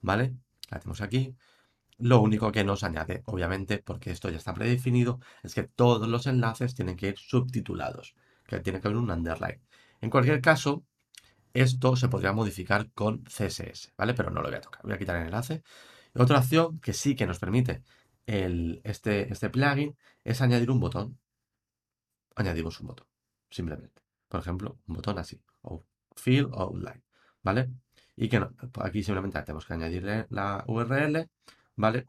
¿Vale? 0.02 0.36
La 0.70 0.80
tenemos 0.80 1.02
aquí. 1.02 1.36
Lo 1.98 2.22
único 2.22 2.52
que 2.52 2.64
nos 2.64 2.84
añade, 2.84 3.24
obviamente, 3.26 3.80
porque 3.80 4.12
esto 4.12 4.30
ya 4.30 4.38
está 4.38 4.54
predefinido, 4.54 5.20
es 5.42 5.56
que 5.56 5.64
todos 5.64 6.08
los 6.08 6.28
enlaces 6.28 6.76
tienen 6.76 6.98
que 6.98 7.10
ir 7.10 7.18
subtitulados, 7.18 8.16
que 8.46 8.60
tiene 8.60 8.82
que 8.82 8.88
haber 8.88 8.98
un 8.98 9.12
underline. 9.12 9.62
En 10.02 10.10
cualquier 10.10 10.42
caso, 10.42 10.86
esto 11.54 11.96
se 11.96 12.10
podría 12.10 12.34
modificar 12.34 12.92
con 12.94 13.24
CSS, 13.26 13.94
¿vale? 13.98 14.14
Pero 14.14 14.32
no 14.32 14.42
lo 14.42 14.50
voy 14.50 14.58
a 14.58 14.62
tocar, 14.62 14.82
voy 14.84 14.94
a 14.94 14.98
quitar 14.98 15.18
el 15.18 15.24
enlace. 15.28 15.64
otra 16.16 16.40
opción 16.40 16.80
que 16.80 16.94
sí 16.94 17.16
que 17.16 17.28
nos 17.28 17.40
permite 17.40 17.84
este, 18.26 19.32
este 19.32 19.50
plugin 19.50 19.98
es 20.24 20.42
añadir 20.42 20.72
un 20.72 20.80
botón. 20.80 21.20
Añadimos 22.36 22.80
un 22.80 22.88
botón, 22.88 23.08
simplemente. 23.50 24.02
Por 24.28 24.40
ejemplo, 24.40 24.80
un 24.88 24.96
botón 24.96 25.20
así, 25.20 25.42
o 25.62 25.84
fill 26.16 26.46
o 26.46 26.62
outline, 26.62 27.04
¿vale? 27.44 27.70
Y 28.16 28.30
que 28.30 28.38
aquí 28.82 29.04
simplemente 29.04 29.42
tenemos 29.44 29.66
que 29.66 29.74
añadirle 29.74 30.26
la 30.30 30.64
URL 30.68 31.30
¿vale? 31.76 32.08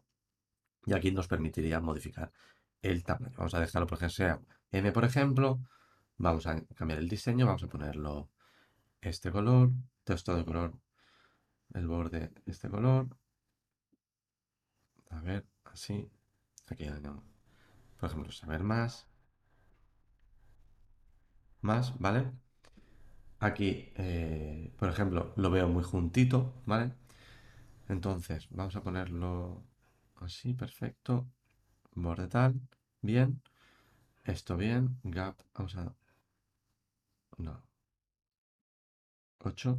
Y 0.87 0.92
aquí 0.94 1.11
nos 1.11 1.29
permitiría 1.29 1.81
modificar 1.81 2.33
el 2.83 3.05
tamaño. 3.05 3.35
Vamos 3.38 3.55
a 3.55 3.61
dejarlo, 3.61 3.87
por 3.87 3.99
ejemplo, 3.99 4.14
sea 4.14 4.40
M, 4.70 4.92
por 4.92 5.05
ejemplo. 5.05 5.61
Vamos 6.18 6.46
a 6.46 6.61
cambiar 6.74 7.00
el 7.00 7.09
diseño, 7.09 7.46
vamos 7.46 7.62
a 7.64 7.68
ponerlo 7.68 8.31
este 9.00 9.31
color, 9.31 9.72
texto 10.05 10.35
de 10.37 10.44
color, 10.44 10.79
el 11.74 11.87
borde 11.87 12.33
este 12.46 12.68
color. 12.70 13.09
A 15.11 15.20
ver, 15.20 15.46
así. 15.64 16.11
Aquí, 16.66 16.87
por 17.98 18.09
ejemplo, 18.09 18.33
saber 18.33 18.62
más. 18.62 19.07
Más, 21.61 21.98
¿vale? 21.98 22.31
Aquí, 23.40 23.92
eh, 23.96 24.72
por 24.79 24.88
ejemplo, 24.88 25.33
lo 25.37 25.50
veo 25.50 25.68
muy 25.68 25.83
juntito, 25.85 26.55
¿vale? 26.66 26.92
Entonces, 27.88 28.48
vamos 28.50 28.77
a 28.77 28.83
ponerlo 28.83 29.64
así, 30.16 30.55
perfecto. 30.55 31.27
Borde 31.94 32.29
tal, 32.29 32.61
bien. 33.03 33.42
Esto 34.24 34.57
bien. 34.57 34.98
Gap, 35.05 35.37
vamos 35.55 35.77
a... 35.77 35.94
No. 37.38 37.62
8. 39.38 39.79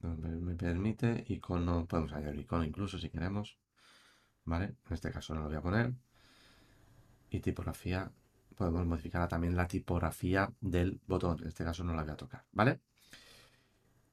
Me 0.00 0.54
permite 0.54 1.24
icono, 1.28 1.86
podemos 1.86 2.12
añadir 2.12 2.40
icono 2.40 2.64
incluso 2.64 2.98
si 2.98 3.10
queremos. 3.10 3.58
¿Vale? 4.44 4.76
En 4.86 4.92
este 4.94 5.10
caso 5.10 5.34
no 5.34 5.40
lo 5.40 5.48
voy 5.48 5.56
a 5.56 5.62
poner. 5.62 5.92
Y 7.30 7.40
tipografía 7.40 8.10
podemos 8.56 8.86
modificar 8.86 9.28
también 9.28 9.56
la 9.56 9.66
tipografía 9.68 10.52
del 10.60 11.00
botón. 11.06 11.40
En 11.42 11.48
este 11.48 11.64
caso 11.64 11.84
no 11.84 11.94
la 11.94 12.02
voy 12.02 12.12
a 12.12 12.16
tocar, 12.16 12.44
¿vale? 12.52 12.80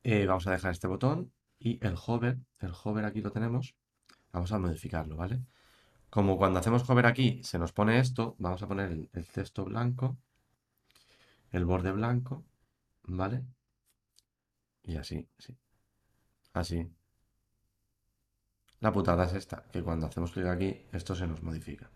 Eh, 0.03 0.25
vamos 0.25 0.45
a 0.47 0.51
dejar 0.51 0.71
este 0.71 0.87
botón 0.87 1.31
y 1.59 1.79
el 1.85 1.95
hover, 2.05 2.39
el 2.59 2.71
hover 2.83 3.05
aquí 3.05 3.21
lo 3.21 3.31
tenemos. 3.31 3.75
Vamos 4.31 4.51
a 4.51 4.59
modificarlo, 4.59 5.15
¿vale? 5.15 5.41
Como 6.09 6.37
cuando 6.37 6.59
hacemos 6.59 6.87
hover 6.89 7.05
aquí 7.05 7.41
se 7.43 7.57
nos 7.57 7.71
pone 7.71 7.99
esto, 7.99 8.35
vamos 8.39 8.61
a 8.63 8.67
poner 8.67 8.91
el, 8.91 9.09
el 9.13 9.27
texto 9.27 9.65
blanco, 9.65 10.17
el 11.53 11.65
borde 11.65 11.91
blanco, 11.91 12.43
¿vale? 13.03 13.45
Y 14.83 14.97
así, 14.97 15.29
sí. 15.37 15.55
Así. 16.51 16.91
La 18.81 18.91
putada 18.91 19.23
es 19.25 19.33
esta, 19.33 19.63
que 19.71 19.81
cuando 19.81 20.07
hacemos 20.07 20.31
clic 20.31 20.47
aquí, 20.47 20.85
esto 20.91 21.15
se 21.15 21.25
nos 21.25 21.41
modifica. 21.41 21.89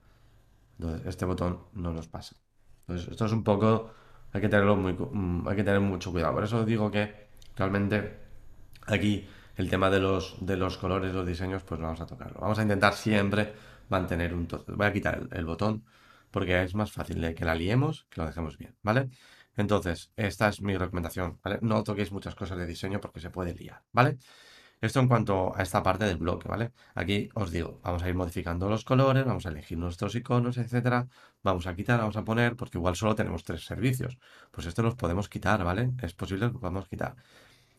Entonces, 0.79 1.05
este 1.05 1.25
botón 1.25 1.63
no 1.73 1.91
nos 1.91 2.07
pasa. 2.07 2.37
Entonces, 2.81 3.09
esto 3.09 3.25
es 3.25 3.31
un 3.33 3.43
poco... 3.43 3.91
Hay 4.31 4.41
que 4.41 4.49
tenerlo 4.49 4.75
muy... 4.77 4.93
Mm, 4.93 5.47
hay 5.47 5.55
que 5.55 5.63
tener 5.63 5.81
mucho 5.81 6.11
cuidado. 6.11 6.33
Por 6.33 6.43
eso 6.43 6.63
digo 6.63 6.89
que 6.91 7.27
realmente 7.55 8.17
aquí 8.85 9.27
el 9.57 9.69
tema 9.69 9.89
de 9.89 9.99
los, 9.99 10.37
de 10.39 10.55
los 10.55 10.77
colores, 10.77 11.13
los 11.13 11.25
diseños, 11.25 11.63
pues 11.63 11.81
vamos 11.81 11.99
a 11.99 12.05
tocarlo. 12.05 12.39
Vamos 12.39 12.59
a 12.59 12.61
intentar 12.61 12.93
siempre 12.93 13.53
mantener 13.89 14.33
un... 14.33 14.47
Voy 14.67 14.87
a 14.87 14.93
quitar 14.93 15.27
el, 15.31 15.45
botón 15.45 15.83
porque 16.31 16.61
es 16.63 16.75
más 16.75 16.91
fácil 16.91 17.33
que 17.33 17.45
la 17.45 17.55
liemos 17.55 18.05
que 18.09 18.21
lo 18.21 18.27
dejemos 18.27 18.57
bien, 18.57 18.75
¿vale? 18.83 19.09
Entonces, 19.57 20.11
esta 20.15 20.47
es 20.49 20.61
mi 20.61 20.77
recomendación, 20.77 21.39
¿vale? 21.43 21.59
No 21.61 21.83
toquéis 21.83 22.11
muchas 22.11 22.35
cosas 22.35 22.57
de 22.57 22.65
diseño 22.65 23.01
porque 23.01 23.19
se 23.19 23.29
puede 23.29 23.53
liar, 23.53 23.83
¿vale? 23.91 24.17
Esto 24.79 24.99
en 24.99 25.07
cuanto 25.07 25.55
a 25.55 25.63
esta 25.63 25.81
parte 25.81 26.05
del 26.05 26.17
bloque, 26.17 26.47
¿vale? 26.47 26.71
Aquí 26.93 27.29
os 27.33 27.51
digo, 27.51 27.79
vamos 27.83 28.03
a 28.03 28.09
ir 28.09 28.15
modificando 28.15 28.69
los 28.69 28.85
colores, 28.85 29.25
vamos 29.25 29.45
a 29.47 29.49
elegir 29.49 29.77
nuestros 29.79 30.13
iconos, 30.13 30.57
etcétera. 30.57 31.07
Vamos 31.41 31.65
a 31.65 31.75
quitar, 31.75 31.99
vamos 31.99 32.15
a 32.15 32.23
poner, 32.23 32.55
porque 32.55 32.77
igual 32.77 32.95
solo 32.95 33.15
tenemos 33.15 33.43
tres 33.43 33.65
servicios. 33.65 34.19
Pues 34.51 34.67
esto 34.67 34.83
los 34.83 34.95
podemos 34.95 35.29
quitar, 35.29 35.63
¿vale? 35.63 35.91
Es 36.03 36.13
posible 36.13 36.51
que 36.51 36.59
podamos 36.59 36.87
quitar. 36.87 37.15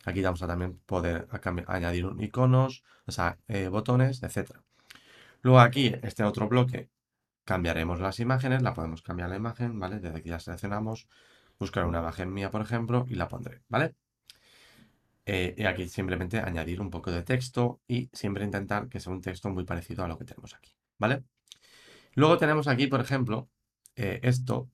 Aquí 0.05 0.23
vamos 0.23 0.43
a 0.43 0.49
también 0.49 0.81
poder 0.87 1.29
añadir 1.69 2.07
iconos, 2.19 2.83
o 3.07 3.13
sea, 3.13 3.39
eh, 3.47 3.69
botones, 3.69 4.23
etcétera. 4.25 4.63
Luego 5.43 5.61
aquí, 5.61 5.95
este 6.03 6.25
otro 6.25 6.49
bloque, 6.49 6.91
cambiaremos 7.45 8.01
las 8.01 8.21
imágenes, 8.21 8.63
la 8.63 8.75
podemos 8.75 9.03
cambiar 9.03 9.31
la 9.31 9.37
imagen, 9.37 9.79
¿vale? 9.79 10.01
Desde 10.01 10.19
aquí 10.19 10.31
ya 10.31 10.41
seleccionamos, 10.41 11.09
buscar 11.59 11.87
una 11.87 11.99
imagen 11.99 12.33
mía, 12.33 12.51
por 12.51 12.63
ejemplo, 12.63 13.05
y 13.09 13.15
la 13.15 13.29
pondré, 13.29 13.63
¿vale? 13.69 13.95
Eh, 15.27 15.55
y 15.59 15.65
aquí 15.67 15.89
simplemente 15.89 16.39
añadir 16.39 16.81
un 16.81 16.91
poco 16.91 17.11
de 17.11 17.23
texto 17.23 17.83
y 17.87 18.09
siempre 18.13 18.45
intentar 18.45 18.89
que 18.89 18.99
sea 18.99 19.13
un 19.13 19.21
texto 19.21 19.51
muy 19.51 19.65
parecido 19.65 20.05
a 20.05 20.09
lo 20.09 20.17
que 20.17 20.25
tenemos 20.25 20.55
aquí, 20.55 20.73
¿vale? 20.99 21.25
Luego 22.15 22.39
tenemos 22.39 22.67
aquí, 22.67 22.87
por 22.87 23.01
ejemplo, 23.01 23.51
eh, 23.95 24.21
esto. 24.23 24.71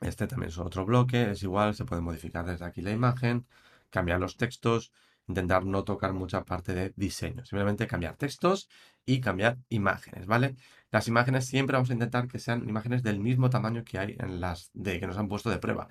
Este 0.00 0.26
también 0.26 0.48
es 0.50 0.58
otro 0.58 0.86
bloque, 0.86 1.32
es 1.32 1.42
igual, 1.42 1.74
se 1.74 1.84
puede 1.84 2.00
modificar 2.00 2.46
desde 2.46 2.64
aquí 2.64 2.80
la 2.80 2.92
imagen, 2.92 3.46
cambiar 3.90 4.20
los 4.20 4.36
textos, 4.36 4.92
intentar 5.28 5.64
no 5.64 5.84
tocar 5.84 6.12
mucha 6.14 6.44
parte 6.44 6.74
de 6.74 6.92
diseño, 6.96 7.44
simplemente 7.44 7.86
cambiar 7.86 8.16
textos 8.16 8.68
y 9.04 9.20
cambiar 9.20 9.58
imágenes, 9.68 10.26
¿vale? 10.26 10.56
Las 10.90 11.06
imágenes 11.08 11.46
siempre 11.46 11.74
vamos 11.74 11.90
a 11.90 11.92
intentar 11.92 12.28
que 12.28 12.38
sean 12.38 12.68
imágenes 12.68 13.02
del 13.02 13.20
mismo 13.20 13.50
tamaño 13.50 13.84
que 13.84 13.98
hay 13.98 14.16
en 14.18 14.40
las 14.40 14.70
de 14.72 14.98
que 15.00 15.06
nos 15.06 15.18
han 15.18 15.28
puesto 15.28 15.50
de 15.50 15.58
prueba. 15.58 15.88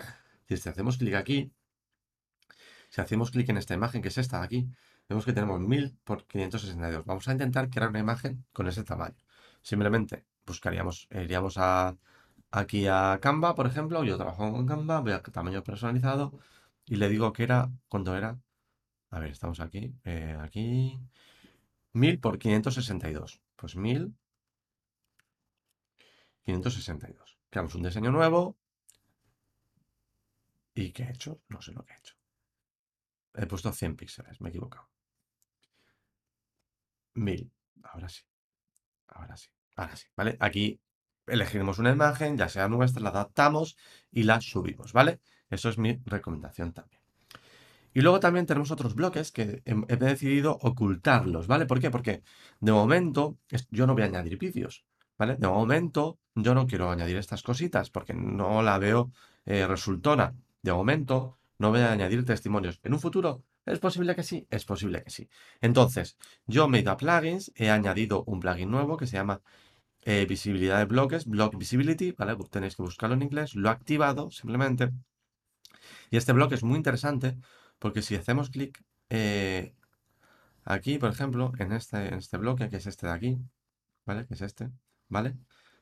Si 0.47 0.69
hacemos 0.69 0.97
clic 0.97 1.13
aquí, 1.15 1.51
si 2.89 3.01
hacemos 3.01 3.31
clic 3.31 3.49
en 3.49 3.57
esta 3.57 3.73
imagen, 3.73 4.01
que 4.01 4.07
es 4.09 4.17
esta 4.17 4.39
de 4.39 4.45
aquí, 4.45 4.69
vemos 5.09 5.25
que 5.25 5.33
tenemos 5.33 5.59
1000 5.59 5.97
por 6.03 6.25
562. 6.25 7.05
Vamos 7.05 7.27
a 7.27 7.31
intentar 7.33 7.69
crear 7.69 7.89
una 7.89 7.99
imagen 7.99 8.45
con 8.53 8.67
ese 8.67 8.83
tamaño. 8.83 9.17
Simplemente 9.61 10.25
buscaríamos, 10.45 11.07
iríamos 11.11 11.57
a, 11.57 11.97
aquí 12.51 12.87
a 12.87 13.19
Canva, 13.21 13.55
por 13.55 13.67
ejemplo. 13.67 14.03
Yo 14.03 14.17
trabajo 14.17 14.51
con 14.51 14.65
Canva, 14.65 15.01
voy 15.01 15.11
a 15.11 15.21
tamaño 15.21 15.63
personalizado 15.63 16.39
y 16.85 16.95
le 16.95 17.09
digo 17.09 17.33
que 17.33 17.43
era, 17.43 17.69
¿cuánto 17.89 18.15
era? 18.15 18.39
A 19.09 19.19
ver, 19.19 19.31
estamos 19.31 19.59
aquí, 19.59 19.95
eh, 20.03 20.37
aquí, 20.41 20.99
1000 21.93 22.19
por 22.19 22.37
562. 22.39 23.41
Pues 23.55 23.75
1000, 23.75 24.13
562. 26.43 27.37
Creamos 27.49 27.75
un 27.75 27.83
diseño 27.83 28.11
nuevo. 28.11 28.57
¿Y 30.73 30.91
qué 30.91 31.03
he 31.03 31.09
hecho? 31.09 31.41
No 31.49 31.61
sé 31.61 31.71
lo 31.73 31.83
que 31.83 31.93
he 31.93 31.97
hecho. 31.97 32.15
He 33.33 33.45
puesto 33.45 33.71
100 33.71 33.95
píxeles, 33.95 34.41
me 34.41 34.49
he 34.49 34.51
equivocado. 34.51 34.89
1000. 37.15 37.51
Ahora 37.83 38.09
sí. 38.09 38.23
Ahora 39.07 39.37
sí. 39.37 39.49
Ahora 39.75 39.95
sí, 39.95 40.07
¿vale? 40.15 40.37
Aquí 40.39 40.79
elegiremos 41.27 41.79
una 41.79 41.91
imagen, 41.91 42.37
ya 42.37 42.49
sea 42.49 42.67
nuestra, 42.67 43.01
la 43.03 43.09
adaptamos 43.09 43.77
y 44.11 44.23
la 44.23 44.41
subimos, 44.41 44.93
¿vale? 44.93 45.19
Eso 45.49 45.69
es 45.69 45.77
mi 45.77 46.01
recomendación 46.05 46.73
también. 46.73 46.96
Y 47.93 48.01
luego 48.01 48.19
también 48.19 48.45
tenemos 48.45 48.71
otros 48.71 48.95
bloques 48.95 49.31
que 49.31 49.63
he 49.65 49.95
decidido 49.97 50.57
ocultarlos, 50.61 51.47
¿vale? 51.47 51.65
¿Por 51.65 51.79
qué? 51.79 51.89
Porque 51.89 52.21
de 52.59 52.71
momento 52.71 53.37
yo 53.71 53.87
no 53.87 53.93
voy 53.93 54.03
a 54.03 54.05
añadir 54.05 54.37
vídeos, 54.37 54.85
¿vale? 55.17 55.35
De 55.35 55.47
momento 55.47 56.19
yo 56.35 56.53
no 56.53 56.67
quiero 56.67 56.91
añadir 56.91 57.17
estas 57.17 57.41
cositas 57.43 57.89
porque 57.89 58.13
no 58.13 58.61
la 58.61 58.77
veo 58.77 59.11
eh, 59.45 59.65
resultona. 59.65 60.35
De 60.61 60.73
momento 60.73 61.37
no 61.57 61.71
voy 61.71 61.79
a 61.81 61.91
añadir 61.91 62.23
testimonios. 62.25 62.79
¿En 62.83 62.93
un 62.93 62.99
futuro? 62.99 63.43
¿Es 63.65 63.79
posible 63.79 64.15
que 64.15 64.23
sí? 64.23 64.47
Es 64.49 64.63
posible 64.63 65.03
que 65.03 65.09
sí. 65.09 65.29
Entonces, 65.59 66.17
yo 66.45 66.67
me 66.67 66.77
he 66.77 66.81
ido 66.81 66.91
a 66.91 66.97
plugins, 66.97 67.51
he 67.55 67.69
añadido 67.69 68.23
un 68.25 68.39
plugin 68.39 68.71
nuevo 68.71 68.95
que 68.95 69.07
se 69.07 69.17
llama 69.17 69.41
eh, 70.05 70.25
visibilidad 70.25 70.77
de 70.79 70.85
bloques, 70.85 71.25
block 71.25 71.57
visibility, 71.57 72.13
¿vale? 72.13 72.37
Tenéis 72.49 72.75
que 72.75 72.83
buscarlo 72.83 73.15
en 73.15 73.23
inglés, 73.23 73.55
lo 73.55 73.67
he 73.69 73.71
activado 73.71 74.31
simplemente. 74.31 74.91
Y 76.09 76.17
este 76.17 76.33
bloque 76.33 76.55
es 76.55 76.63
muy 76.63 76.77
interesante 76.77 77.37
porque 77.79 78.01
si 78.01 78.15
hacemos 78.15 78.49
clic 78.49 78.83
eh, 79.09 79.73
aquí, 80.65 80.97
por 80.97 81.09
ejemplo, 81.11 81.51
en 81.59 81.71
este, 81.73 82.07
en 82.07 82.15
este 82.15 82.37
bloque, 82.37 82.69
que 82.69 82.77
es 82.77 82.87
este 82.87 83.07
de 83.07 83.13
aquí, 83.13 83.37
¿vale? 84.05 84.25
Que 84.25 84.33
es 84.35 84.41
este, 84.41 84.69
¿vale? 85.09 85.35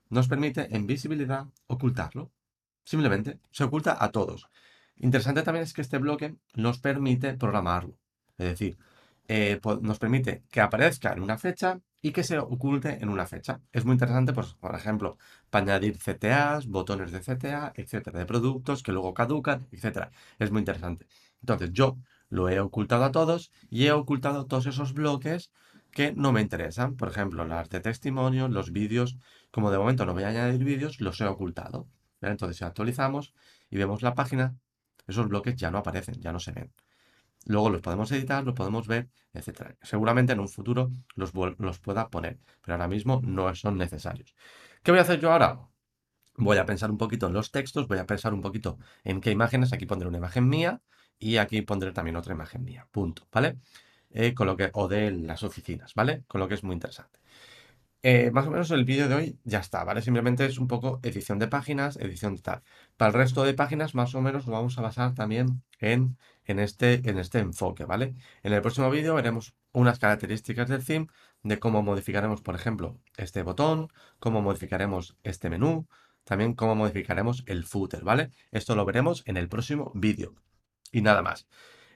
Nos 0.10 0.28
permite 0.28 0.76
en 0.76 0.88
visibilidad 0.88 1.48
ocultarlo. 1.68 2.32
Simplemente 2.84 3.40
se 3.52 3.64
oculta 3.64 3.98
a 4.04 4.12
todos. 4.12 4.48
Interesante 4.98 5.44
también 5.44 5.64
es 5.64 5.74
que 5.74 5.82
este 5.82 5.98
bloque 5.98 6.36
nos 6.54 6.80
permite 6.80 7.34
programarlo. 7.34 7.98
Es 8.38 8.48
decir, 8.48 8.78
eh, 9.28 9.60
nos 9.82 10.00
permite 10.00 10.44
que 10.52 10.62
aparezca 10.62 11.14
en 11.14 11.22
una 11.22 11.38
fecha 11.38 11.82
y 12.02 12.12
que 12.12 12.24
se 12.24 12.38
oculte 12.38 13.02
en 13.02 13.10
una 13.10 13.26
fecha. 13.26 13.62
Es 13.72 13.86
muy 13.86 13.94
interesante, 13.94 14.34
pues, 14.34 14.54
por 14.54 14.76
ejemplo, 14.76 15.18
para 15.50 15.64
añadir 15.66 15.98
CTAs, 15.98 16.68
botones 16.68 17.12
de 17.12 17.22
CTA, 17.22 17.74
etcétera, 17.76 18.20
de 18.20 18.26
productos 18.28 18.84
que 18.84 18.92
luego 18.92 19.14
caducan, 19.16 19.68
etcétera. 19.72 20.12
Es 20.38 20.52
muy 20.52 20.60
interesante. 20.60 21.08
Entonces, 21.46 21.74
yo 21.74 21.98
lo 22.30 22.50
he 22.50 22.60
ocultado 22.60 23.04
a 23.04 23.12
todos 23.12 23.52
y 23.70 23.86
he 23.86 23.92
ocultado 23.92 24.48
todos 24.48 24.66
esos 24.66 24.94
bloques 24.94 25.52
que 25.92 26.12
no 26.12 26.32
me 26.32 26.42
interesan. 26.42 26.96
Por 26.96 27.10
ejemplo, 27.10 27.46
las 27.46 27.70
de 27.70 27.82
testimonio, 27.82 28.48
los 28.48 28.72
vídeos. 28.72 29.20
Como 29.52 29.70
de 29.70 29.78
momento 29.78 30.08
no 30.08 30.14
voy 30.14 30.24
a 30.24 30.30
añadir 30.30 30.64
vídeos, 30.64 31.00
los 31.02 31.22
he 31.22 31.26
ocultado. 31.26 31.88
Entonces, 32.20 32.58
si 32.58 32.64
actualizamos 32.64 33.36
y 33.70 33.78
vemos 33.78 34.02
la 34.02 34.16
página, 34.16 34.56
esos 35.06 35.28
bloques 35.28 35.56
ya 35.56 35.70
no 35.70 35.78
aparecen, 35.78 36.20
ya 36.20 36.32
no 36.32 36.40
se 36.40 36.52
ven. 36.52 36.74
Luego 37.46 37.70
los 37.70 37.82
podemos 37.82 38.12
editar, 38.12 38.44
los 38.44 38.56
podemos 38.56 38.88
ver, 38.88 39.08
etc. 39.36 39.76
Seguramente 39.84 40.34
en 40.34 40.40
un 40.40 40.50
futuro 40.50 40.90
los, 41.14 41.32
los 41.60 41.80
pueda 41.80 42.10
poner, 42.10 42.40
pero 42.64 42.74
ahora 42.74 42.88
mismo 42.88 43.22
no 43.24 43.54
son 43.54 43.78
necesarios. 43.78 44.34
¿Qué 44.82 44.90
voy 44.90 44.98
a 44.98 45.04
hacer 45.04 45.20
yo 45.20 45.32
ahora? 45.32 45.60
Voy 46.38 46.58
a 46.58 46.66
pensar 46.66 46.90
un 46.90 46.98
poquito 46.98 47.28
en 47.28 47.34
los 47.34 47.52
textos, 47.52 47.88
voy 47.88 48.00
a 48.00 48.08
pensar 48.08 48.34
un 48.34 48.42
poquito 48.42 48.80
en 49.04 49.22
qué 49.22 49.30
imágenes. 49.30 49.74
Aquí 49.74 49.86
pondré 49.86 50.08
una 50.08 50.18
imagen 50.18 50.50
mía 50.50 50.82
y 51.20 51.38
aquí 51.38 51.62
pondré 51.62 51.92
también 51.92 52.16
otra 52.16 52.34
imagen 52.34 52.64
mía. 52.64 52.88
Punto, 52.92 53.28
¿vale? 53.32 53.58
Eh, 54.12 54.34
con 54.34 54.48
lo 54.48 54.56
que, 54.58 54.70
o 54.74 54.88
de 54.88 55.12
las 55.12 55.44
oficinas, 55.44 55.94
¿vale? 55.94 56.24
Con 56.28 56.40
lo 56.42 56.48
que 56.48 56.56
es 56.56 56.64
muy 56.64 56.74
interesante. 56.74 57.20
Eh, 58.08 58.30
más 58.32 58.46
o 58.46 58.52
menos 58.52 58.70
el 58.70 58.86
vídeo 58.86 59.10
de 59.10 59.16
hoy 59.16 59.40
ya 59.46 59.60
está, 59.60 59.84
¿vale? 59.84 60.02
Simplemente 60.04 60.46
es 60.46 60.60
un 60.60 60.68
poco 60.68 61.00
edición 61.02 61.40
de 61.40 61.48
páginas, 61.48 61.98
edición 61.98 62.36
de 62.36 62.44
tal. 62.44 62.62
Para 62.98 63.10
el 63.10 63.16
resto 63.16 63.44
de 63.44 63.56
páginas, 63.56 63.96
más 63.96 64.14
o 64.14 64.22
menos, 64.22 64.46
lo 64.46 64.54
vamos 64.54 64.78
a 64.78 64.82
basar 64.84 65.16
también 65.16 65.64
en, 65.80 66.16
en, 66.46 66.60
este, 66.60 67.10
en 67.10 67.18
este 67.18 67.40
enfoque, 67.40 67.86
¿vale? 67.86 68.14
En 68.44 68.54
el 68.54 68.62
próximo 68.62 68.92
vídeo 68.92 69.16
veremos 69.16 69.56
unas 69.72 69.98
características 69.98 70.70
del 70.70 70.86
theme, 70.86 71.08
de 71.42 71.58
cómo 71.60 71.82
modificaremos, 71.82 72.42
por 72.42 72.54
ejemplo, 72.54 73.02
este 73.18 73.42
botón, 73.42 73.92
cómo 74.20 74.42
modificaremos 74.44 75.18
este 75.24 75.50
menú, 75.50 75.88
también 76.26 76.54
cómo 76.54 76.76
modificaremos 76.76 77.44
el 77.48 77.66
footer, 77.66 78.04
¿vale? 78.04 78.30
Esto 78.52 78.76
lo 78.76 78.86
veremos 78.86 79.24
en 79.26 79.38
el 79.38 79.50
próximo 79.50 79.92
vídeo. 79.96 80.45
Y 80.96 81.02
nada 81.02 81.22
más. 81.22 81.46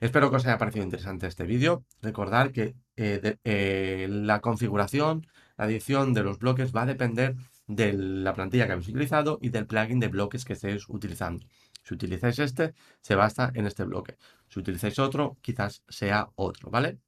Espero 0.01 0.29
que 0.29 0.35
os 0.35 0.45
haya 0.45 0.57
parecido 0.57 0.83
interesante 0.83 1.25
este 1.25 1.45
vídeo. 1.45 1.85
Recordad 2.01 2.51
que 2.51 2.75
eh, 2.97 3.37
eh, 3.45 4.07
la 4.09 4.41
configuración 4.41 5.25
la 5.57 5.67
edición 5.67 6.13
de 6.13 6.23
los 6.23 6.39
bloques 6.39 6.75
va 6.75 6.81
a 6.81 6.85
depender 6.85 7.37
de 7.65 7.93
la 7.93 8.33
plantilla 8.33 8.65
que 8.65 8.73
habéis 8.73 8.89
utilizado 8.89 9.39
y 9.41 9.49
del 9.49 9.67
plugin 9.67 10.01
de 10.01 10.09
bloques 10.09 10.43
que 10.43 10.51
estéis 10.51 10.89
utilizando. 10.89 11.45
Si 11.81 11.93
utilizáis 11.93 12.39
este, 12.39 12.73
se 12.99 13.15
basta 13.15 13.53
en 13.55 13.67
este 13.67 13.85
bloque. 13.85 14.17
Si 14.49 14.59
utilizáis 14.59 14.99
otro, 14.99 15.37
quizás 15.39 15.81
sea 15.87 16.27
otro, 16.35 16.69
¿vale? 16.69 16.99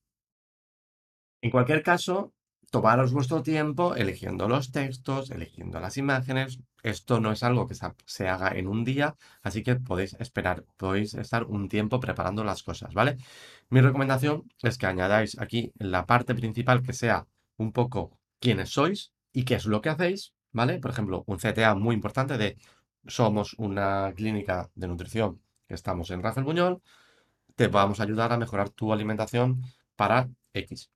En 1.42 1.52
cualquier 1.52 1.84
caso, 1.84 2.34
tomaros 2.72 3.12
vuestro 3.14 3.44
tiempo 3.44 3.96
eligiendo 3.96 4.48
los 4.48 4.72
textos, 4.72 5.30
eligiendo 5.30 5.80
las 5.80 5.98
imágenes. 5.98 6.60
Esto 6.84 7.20
no 7.20 7.32
es 7.32 7.44
algo 7.44 7.68
que 7.68 7.76
se 8.06 8.28
haga 8.28 8.50
en 8.58 8.68
un 8.68 8.84
día, 8.86 9.16
así 9.44 9.62
que 9.62 9.76
podéis 9.76 10.14
esperar, 10.20 10.66
podéis 10.78 11.14
estar 11.14 11.44
un 11.44 11.70
tiempo 11.70 12.00
preparando 12.00 12.44
las 12.44 12.64
cosas, 12.64 12.94
¿vale? 12.94 13.18
Mi 13.70 13.82
recomendación 13.82 14.50
es 14.64 14.78
que 14.78 14.88
añadáis 14.88 15.38
aquí 15.40 15.72
la 15.78 16.06
parte 16.06 16.34
principal 16.34 16.82
que 16.82 16.94
sea 16.94 17.28
un 17.58 17.72
poco 17.74 18.18
quiénes 18.40 18.70
sois 18.70 19.12
y 19.34 19.44
qué 19.44 19.56
es 19.56 19.66
lo 19.66 19.82
que 19.82 19.90
hacéis, 19.90 20.34
¿vale? 20.52 20.80
Por 20.80 20.92
ejemplo, 20.92 21.24
un 21.28 21.38
CTA 21.38 21.76
muy 21.76 21.94
importante 21.94 22.38
de 22.38 22.58
somos 23.06 23.54
una 23.58 24.14
clínica 24.16 24.70
de 24.76 24.88
nutrición 24.88 25.42
estamos 25.68 26.12
en 26.12 26.22
Rafael 26.22 26.46
Buñol, 26.46 26.82
te 27.56 27.68
vamos 27.68 28.00
a 28.00 28.04
ayudar 28.04 28.34
a 28.34 28.38
mejorar 28.38 28.70
tu 28.70 28.94
alimentación 28.94 29.62
para 29.96 30.30
X 30.54 30.90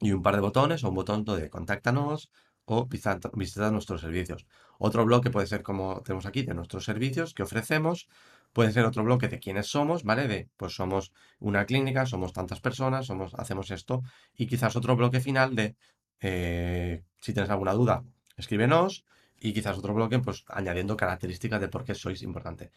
y 0.00 0.12
un 0.12 0.22
par 0.22 0.34
de 0.34 0.40
botones 0.40 0.82
o 0.84 0.88
un 0.88 0.94
botón 0.94 1.24
de 1.24 1.50
contáctanos 1.50 2.30
o 2.64 2.86
visita, 2.86 3.70
nuestros 3.70 4.00
servicios. 4.00 4.46
Otro 4.78 5.04
bloque 5.04 5.30
puede 5.30 5.46
ser 5.46 5.62
como 5.62 6.02
tenemos 6.02 6.26
aquí 6.26 6.42
de 6.42 6.54
nuestros 6.54 6.84
servicios 6.84 7.34
que 7.34 7.42
ofrecemos. 7.42 8.08
Puede 8.52 8.72
ser 8.72 8.84
otro 8.84 9.04
bloque 9.04 9.28
de 9.28 9.38
quiénes 9.38 9.66
somos, 9.66 10.04
¿vale? 10.04 10.28
De 10.28 10.48
pues 10.56 10.74
somos 10.74 11.12
una 11.38 11.66
clínica, 11.66 12.06
somos 12.06 12.32
tantas 12.32 12.60
personas, 12.60 13.06
somos, 13.06 13.34
hacemos 13.34 13.70
esto. 13.70 14.02
Y 14.34 14.46
quizás 14.46 14.76
otro 14.76 14.96
bloque 14.96 15.20
final 15.20 15.54
de 15.54 15.76
eh, 16.20 17.02
si 17.20 17.32
tienes 17.32 17.50
alguna 17.50 17.72
duda, 17.72 18.04
escríbenos. 18.36 19.04
Y 19.40 19.52
quizás 19.54 19.78
otro 19.78 19.94
bloque, 19.94 20.18
pues 20.18 20.44
añadiendo 20.48 20.96
características 20.96 21.60
de 21.60 21.68
por 21.68 21.84
qué 21.84 21.94
sois 21.94 22.22
importante. 22.22 22.70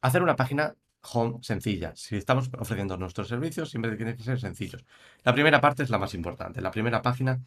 Hacer 0.00 0.22
una 0.22 0.36
página 0.36 0.76
home 1.12 1.38
sencilla. 1.42 1.92
Si 1.96 2.16
estamos 2.16 2.50
ofreciendo 2.58 2.96
nuestros 2.96 3.28
servicios, 3.28 3.70
siempre 3.70 3.96
tienen 3.96 4.16
que 4.16 4.22
ser 4.22 4.40
sencillos. 4.40 4.84
La 5.24 5.32
primera 5.32 5.60
parte 5.60 5.82
es 5.82 5.90
la 5.90 5.98
más 5.98 6.14
importante. 6.14 6.60
La 6.60 6.70
primera 6.70 7.02
página, 7.02 7.42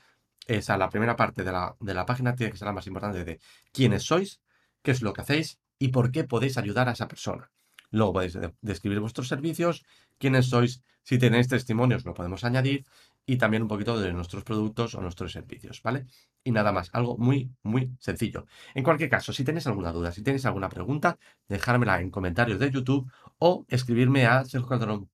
esa, 0.48 0.78
la 0.78 0.90
primera 0.90 1.16
parte 1.16 1.44
de 1.44 1.52
la, 1.52 1.76
de 1.80 1.94
la 1.94 2.06
página 2.06 2.36
tiene 2.36 2.52
que 2.52 2.58
ser 2.58 2.68
la 2.68 2.74
más 2.74 2.88
importante 2.88 3.24
de 3.24 3.40
quiénes 3.72 4.04
sois, 4.04 4.42
qué 4.82 4.92
es 4.92 5.02
lo 5.02 5.14
que 5.14 5.22
hacéis 5.22 5.60
y 5.78 5.90
por 5.90 6.12
qué 6.12 6.24
podéis 6.24 6.58
ayudar 6.58 6.90
a 6.90 6.94
esa 6.94 7.08
persona. 7.08 7.52
Luego 7.92 8.14
podéis 8.14 8.38
describir 8.62 9.00
vuestros 9.00 9.28
servicios, 9.28 9.84
quiénes 10.18 10.48
sois, 10.48 10.84
si 11.04 11.18
tenéis 11.18 11.48
testimonios 11.48 12.06
lo 12.06 12.14
podemos 12.14 12.44
añadir 12.44 12.86
y 13.26 13.38
también 13.38 13.64
un 13.64 13.68
poquito 13.70 14.00
de 14.00 14.12
nuestros 14.14 14.44
productos 14.44 14.96
o 14.96 15.02
nuestros 15.02 15.32
servicios, 15.32 15.82
¿vale? 15.84 16.06
Y 16.44 16.52
nada 16.52 16.72
más, 16.72 16.90
algo 16.94 17.18
muy, 17.18 17.52
muy 17.64 17.96
sencillo. 18.00 18.46
En 18.74 18.84
cualquier 18.84 19.10
caso, 19.10 19.34
si 19.34 19.44
tenéis 19.44 19.68
alguna 19.68 19.92
duda, 19.92 20.12
si 20.12 20.24
tenéis 20.24 20.46
alguna 20.46 20.70
pregunta, 20.70 21.18
dejármela 21.48 22.02
en 22.02 22.10
comentarios 22.12 22.60
de 22.60 22.72
YouTube 22.72 23.12
o 23.38 23.66
escribirme 23.68 24.26
a 24.26 24.46
sergio.com 24.46 25.08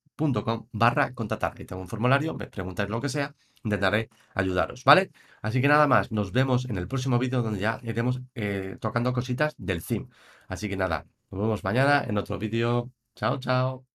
barra 0.71 1.13
contactar. 1.13 1.53
Ahí 1.57 1.65
tengo 1.65 1.81
un 1.81 1.87
formulario, 1.87 2.33
me 2.35 2.47
preguntáis 2.47 2.89
lo 2.89 3.01
que 3.01 3.09
sea, 3.09 3.35
intentaré 3.63 4.09
ayudaros, 4.33 4.83
¿vale? 4.83 5.11
Así 5.41 5.61
que 5.61 5.67
nada 5.67 5.87
más, 5.87 6.11
nos 6.11 6.31
vemos 6.31 6.65
en 6.65 6.77
el 6.77 6.87
próximo 6.87 7.19
vídeo 7.19 7.41
donde 7.41 7.59
ya 7.59 7.79
iremos 7.83 8.21
eh, 8.35 8.77
tocando 8.79 9.13
cositas 9.13 9.55
del 9.57 9.83
theme. 9.83 10.07
Así 10.47 10.69
que 10.69 10.77
nada, 10.77 11.05
nos 11.31 11.41
vemos 11.41 11.63
mañana 11.63 12.03
en 12.07 12.17
otro 12.17 12.37
vídeo. 12.37 12.91
Chao, 13.15 13.39
chao. 13.39 13.94